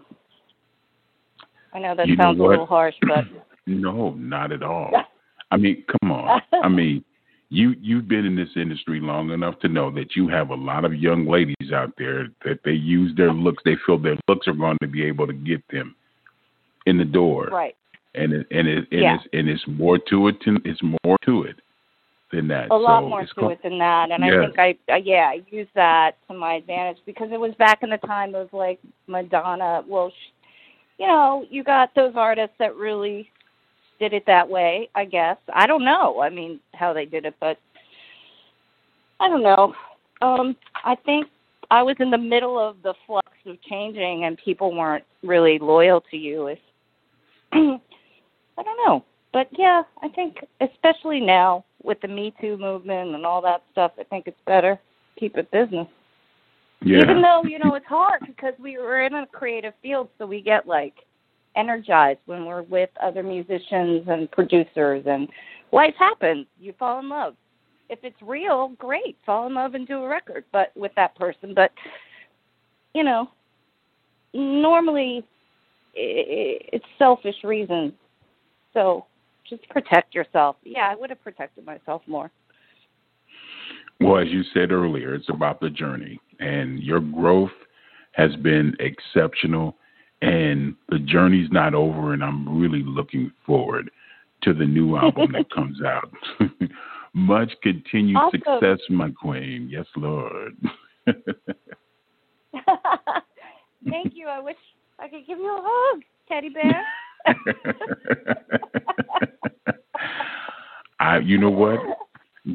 I 1.73 1.79
know 1.79 1.95
that 1.97 2.07
you 2.07 2.17
sounds 2.17 2.39
a 2.39 2.43
little 2.43 2.67
harsh, 2.67 2.95
but 3.03 3.25
no, 3.67 4.11
not 4.11 4.53
at 4.53 4.63
all. 4.63 4.91
I 5.51 5.57
mean, 5.57 5.85
come 6.01 6.13
on. 6.13 6.41
I 6.63 6.69
mean, 6.69 7.05
you 7.53 7.75
you've 7.83 8.09
been 8.09 8.25
in 8.25 8.35
this 8.35 8.49
industry 8.57 8.99
long 8.99 9.31
enough 9.31 9.59
to 9.61 9.69
know 9.69 9.91
that 9.91 10.17
you 10.17 10.27
have 10.27 10.49
a 10.49 10.55
lot 10.55 10.87
of 10.87 10.95
young 10.95 11.27
ladies 11.27 11.71
out 11.73 11.93
there 11.99 12.29
that 12.47 12.61
they 12.65 12.73
use 12.73 13.15
their 13.15 13.31
looks. 13.31 13.63
They 13.63 13.77
feel 13.85 13.99
their 13.99 14.17
looks 14.27 14.49
are 14.49 14.55
going 14.55 14.79
to 14.81 14.89
be 14.89 15.05
able 15.05 15.27
to 15.27 15.35
get 15.35 15.63
them 15.71 15.95
in 16.87 16.97
the 16.97 17.05
door. 17.05 17.49
Right. 17.53 17.77
And 18.15 18.33
it, 18.33 18.47
and 18.51 18.67
it, 18.67 18.89
and 18.91 19.01
yeah. 19.03 19.15
it's 19.17 19.25
and 19.35 19.49
it's 19.51 19.63
more 19.67 19.99
to 19.99 20.29
it. 20.29 20.37
It's 20.65 20.81
more 20.83 21.17
to 21.27 21.43
it 21.43 21.57
than 22.33 22.49
that. 22.49 22.71
A 22.71 22.75
lot 22.75 23.03
so 23.03 23.09
more 23.09 23.27
to 23.27 23.35
called, 23.35 23.53
it 23.53 23.63
than 23.63 23.79
that, 23.79 24.11
and 24.11 24.25
yeah. 24.25 24.41
I 24.41 24.45
think 24.47 24.59
I, 24.89 24.93
uh, 24.93 24.97
yeah, 24.97 25.31
I 25.31 25.43
use 25.51 25.69
that 25.75 26.13
to 26.29 26.35
my 26.35 26.55
advantage 26.55 26.99
because 27.05 27.29
it 27.33 27.41
was 27.41 27.55
back 27.59 27.83
in 27.83 27.91
the 27.91 27.99
time 27.99 28.35
of 28.35 28.51
like 28.53 28.81
Madonna. 29.07 29.83
Well, 29.87 30.11
sh- 30.11 30.33
you 30.99 31.07
know, 31.07 31.47
you 31.51 31.65
got 31.65 31.95
those 31.95 32.13
artists 32.17 32.55
that 32.59 32.77
really 32.77 33.31
did 34.03 34.13
it 34.13 34.25
that 34.27 34.49
way. 34.49 34.89
I 34.97 35.05
guess 35.05 35.37
I 35.55 35.69
don't 35.69 35.85
know. 35.85 36.21
I 36.21 36.29
mean, 36.29 36.59
how 36.75 36.93
they 36.93 37.05
did 37.05 37.25
it, 37.25 37.37
but 37.39 37.57
I 39.21 39.29
don't 39.29 39.45
know. 39.45 39.75
Um, 40.21 40.57
I 40.85 40.97
think 40.97 41.29
I 41.71 41.85
was 41.85 41.95
in 42.01 42.11
the 42.11 42.19
middle 42.19 42.59
of 42.59 42.83
the 42.83 42.95
flux 43.07 43.29
of 43.47 43.63
changing, 43.63 44.25
and 44.25 44.37
people 44.45 44.77
weren't 44.77 45.05
really 45.23 45.61
loyal 45.61 46.03
to 46.11 46.17
you. 46.17 46.49
If 46.49 46.59
I 47.53 48.63
don't 48.63 48.87
know, 48.87 49.05
but 49.33 49.47
yeah, 49.57 49.85
I 50.03 50.09
think 50.09 50.39
especially 50.61 51.21
now 51.21 51.65
with 51.85 52.01
the 52.01 52.09
Me 52.09 52.35
Too 52.41 52.57
movement 52.57 53.15
and 53.15 53.25
all 53.25 53.41
that 53.43 53.63
stuff, 53.71 53.93
I 54.01 54.03
think 54.03 54.27
it's 54.27 54.41
better 54.47 54.81
keep 55.17 55.37
it 55.37 55.49
business. 55.53 55.87
Yeah. 56.85 57.03
Even 57.03 57.23
though 57.23 57.45
you 57.45 57.61
know 57.61 57.77
it's 57.77 57.87
hard 57.87 58.23
because 58.27 58.55
we 58.59 58.79
were 58.79 59.03
in 59.03 59.15
a 59.15 59.27
creative 59.29 59.75
field, 59.81 60.09
so 60.19 60.27
we 60.27 60.41
get 60.41 60.67
like 60.67 60.95
energized 61.57 62.21
when 62.27 62.47
we're 62.47 62.63
with 62.63 62.91
other 63.03 63.23
musicians 63.23 64.07
and 64.09 64.31
producers, 64.31 65.05
and 65.07 65.29
life 65.73 65.95
happens. 65.99 66.47
You 66.61 66.73
fall 66.79 66.99
in 67.01 67.09
love. 67.09 67.35
If 67.89 67.99
it's 68.03 68.21
real, 68.23 68.69
great, 68.79 69.17
fall 69.27 69.47
in 69.47 69.55
love 69.55 69.75
and 69.75 69.87
do 69.87 70.03
a 70.03 70.09
record, 70.09 70.45
but 70.53 70.73
with 70.75 70.93
that 70.97 71.15
person. 71.17 71.53
But 71.55 71.71
you 72.95 73.05
know, 73.05 73.29
normally 74.35 75.25
it's 75.95 76.85
selfish 76.99 77.37
reasons. 77.45 77.93
So 78.73 79.07
just 79.49 79.69
protect 79.69 80.15
yourself. 80.15 80.57
Yeah, 80.65 80.89
I 80.91 80.95
would 80.95 81.11
have 81.11 81.23
protected 81.23 81.67
myself 81.67 82.03
more. 82.07 82.31
Well, 84.01 84.19
as 84.19 84.29
you 84.29 84.43
said 84.55 84.73
earlier, 84.73 85.15
it's 85.15 85.29
about 85.29 85.61
the 85.61 85.71
journey, 85.71 86.19
and 86.41 86.83
your 86.83 87.01
growth 87.01 87.51
has 88.13 88.35
been 88.37 88.75
exceptional, 88.81 89.77
and 90.23 90.75
the 90.89 91.01
journey's 91.01 91.51
not 91.51 91.75
over 91.75 92.15
and 92.15 92.25
I'm 92.25 92.59
really 92.59 92.83
looking 92.87 93.33
forward 93.45 93.91
to 94.43 94.55
the 94.55 94.65
new 94.65 94.97
album 94.97 95.33
that 95.33 95.51
comes 95.55 95.83
out. 95.83 96.11
Much 97.15 97.53
continued 97.63 98.17
also, 98.17 98.39
success, 98.39 98.79
my 98.89 99.11
queen. 99.11 99.69
Yes, 99.71 99.85
Lord. 99.97 100.57
Thank 103.89 104.15
you. 104.15 104.29
I 104.29 104.41
wish 104.41 104.57
I 104.99 105.09
could 105.09 105.27
give 105.27 105.39
you 105.39 105.55
a 105.55 105.61
hug, 105.63 106.03
teddy 106.29 106.49
bear. 106.49 106.83
I 111.01 111.19
you 111.19 111.37
know 111.37 111.51
what? 111.51 111.81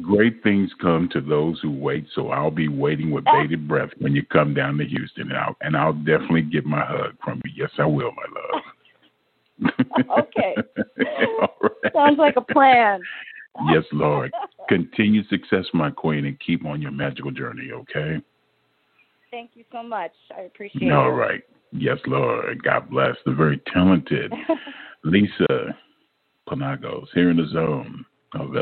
Great 0.08 0.42
things 0.42 0.70
come 0.80 1.06
to 1.12 1.20
those 1.20 1.60
who 1.60 1.70
wait. 1.70 2.06
So 2.14 2.30
I'll 2.30 2.50
be 2.50 2.68
waiting 2.68 3.10
with 3.10 3.24
bated 3.24 3.68
breath 3.68 3.90
when 3.98 4.14
you 4.14 4.24
come 4.24 4.54
down 4.54 4.78
to 4.78 4.84
Houston, 4.86 5.30
and 5.30 5.36
I'll 5.38 5.56
and 5.60 5.76
I'll 5.76 5.92
definitely 5.92 6.42
get 6.42 6.64
my 6.64 6.82
hug 6.82 7.14
from 7.22 7.42
you. 7.44 7.52
Yes, 7.54 7.70
I 7.78 7.84
will, 7.84 8.12
my 8.12 8.24
love. 8.40 9.74
okay. 10.20 10.54
right. 11.60 11.92
Sounds 11.92 12.18
like 12.18 12.36
a 12.36 12.40
plan. 12.40 13.02
yes, 13.70 13.84
Lord. 13.92 14.32
Continued 14.70 15.28
success, 15.28 15.66
my 15.74 15.90
queen, 15.90 16.24
and 16.24 16.40
keep 16.40 16.64
on 16.64 16.80
your 16.80 16.92
magical 16.92 17.30
journey. 17.30 17.70
Okay. 17.72 18.16
Thank 19.30 19.50
you 19.54 19.64
so 19.70 19.82
much. 19.82 20.12
I 20.34 20.42
appreciate 20.42 20.90
All 20.90 21.00
it. 21.00 21.04
All 21.04 21.10
right. 21.10 21.42
Yes, 21.72 21.98
Lord. 22.06 22.62
God 22.62 22.88
bless 22.88 23.16
the 23.26 23.32
very 23.32 23.60
talented 23.74 24.32
Lisa 25.04 25.76
Panagos 26.48 27.08
here 27.14 27.30
in 27.30 27.36
the 27.36 27.48
zone 27.52 28.06
of 28.34 28.52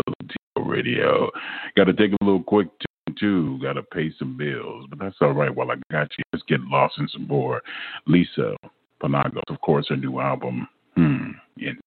Radio. 0.65 1.31
Got 1.77 1.85
to 1.85 1.93
take 1.93 2.13
a 2.13 2.25
little 2.25 2.43
quick 2.43 2.69
tune, 2.79 3.17
too. 3.19 3.59
Got 3.63 3.75
to 3.75 3.83
pay 3.83 4.13
some 4.19 4.37
bills, 4.37 4.87
but 4.89 4.99
that's 4.99 5.17
all 5.21 5.33
right. 5.33 5.55
While 5.55 5.71
I 5.71 5.77
got 5.91 6.09
you, 6.19 6.25
let's 6.33 6.45
get 6.49 6.61
lost 6.63 6.99
in 6.99 7.09
some 7.09 7.27
more. 7.27 7.63
Lisa 8.07 8.57
Panagos, 9.03 9.43
of 9.49 9.61
course, 9.61 9.87
her 9.89 9.97
new 9.97 10.21
album, 10.21 10.69
hmm, 10.95 11.31
in 11.59 11.79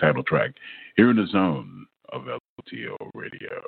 title 0.00 0.22
track, 0.22 0.52
here 0.96 1.10
in 1.10 1.16
the 1.16 1.26
zone 1.26 1.86
of 2.12 2.22
LOTL 2.22 2.96
Radio. 3.14 3.60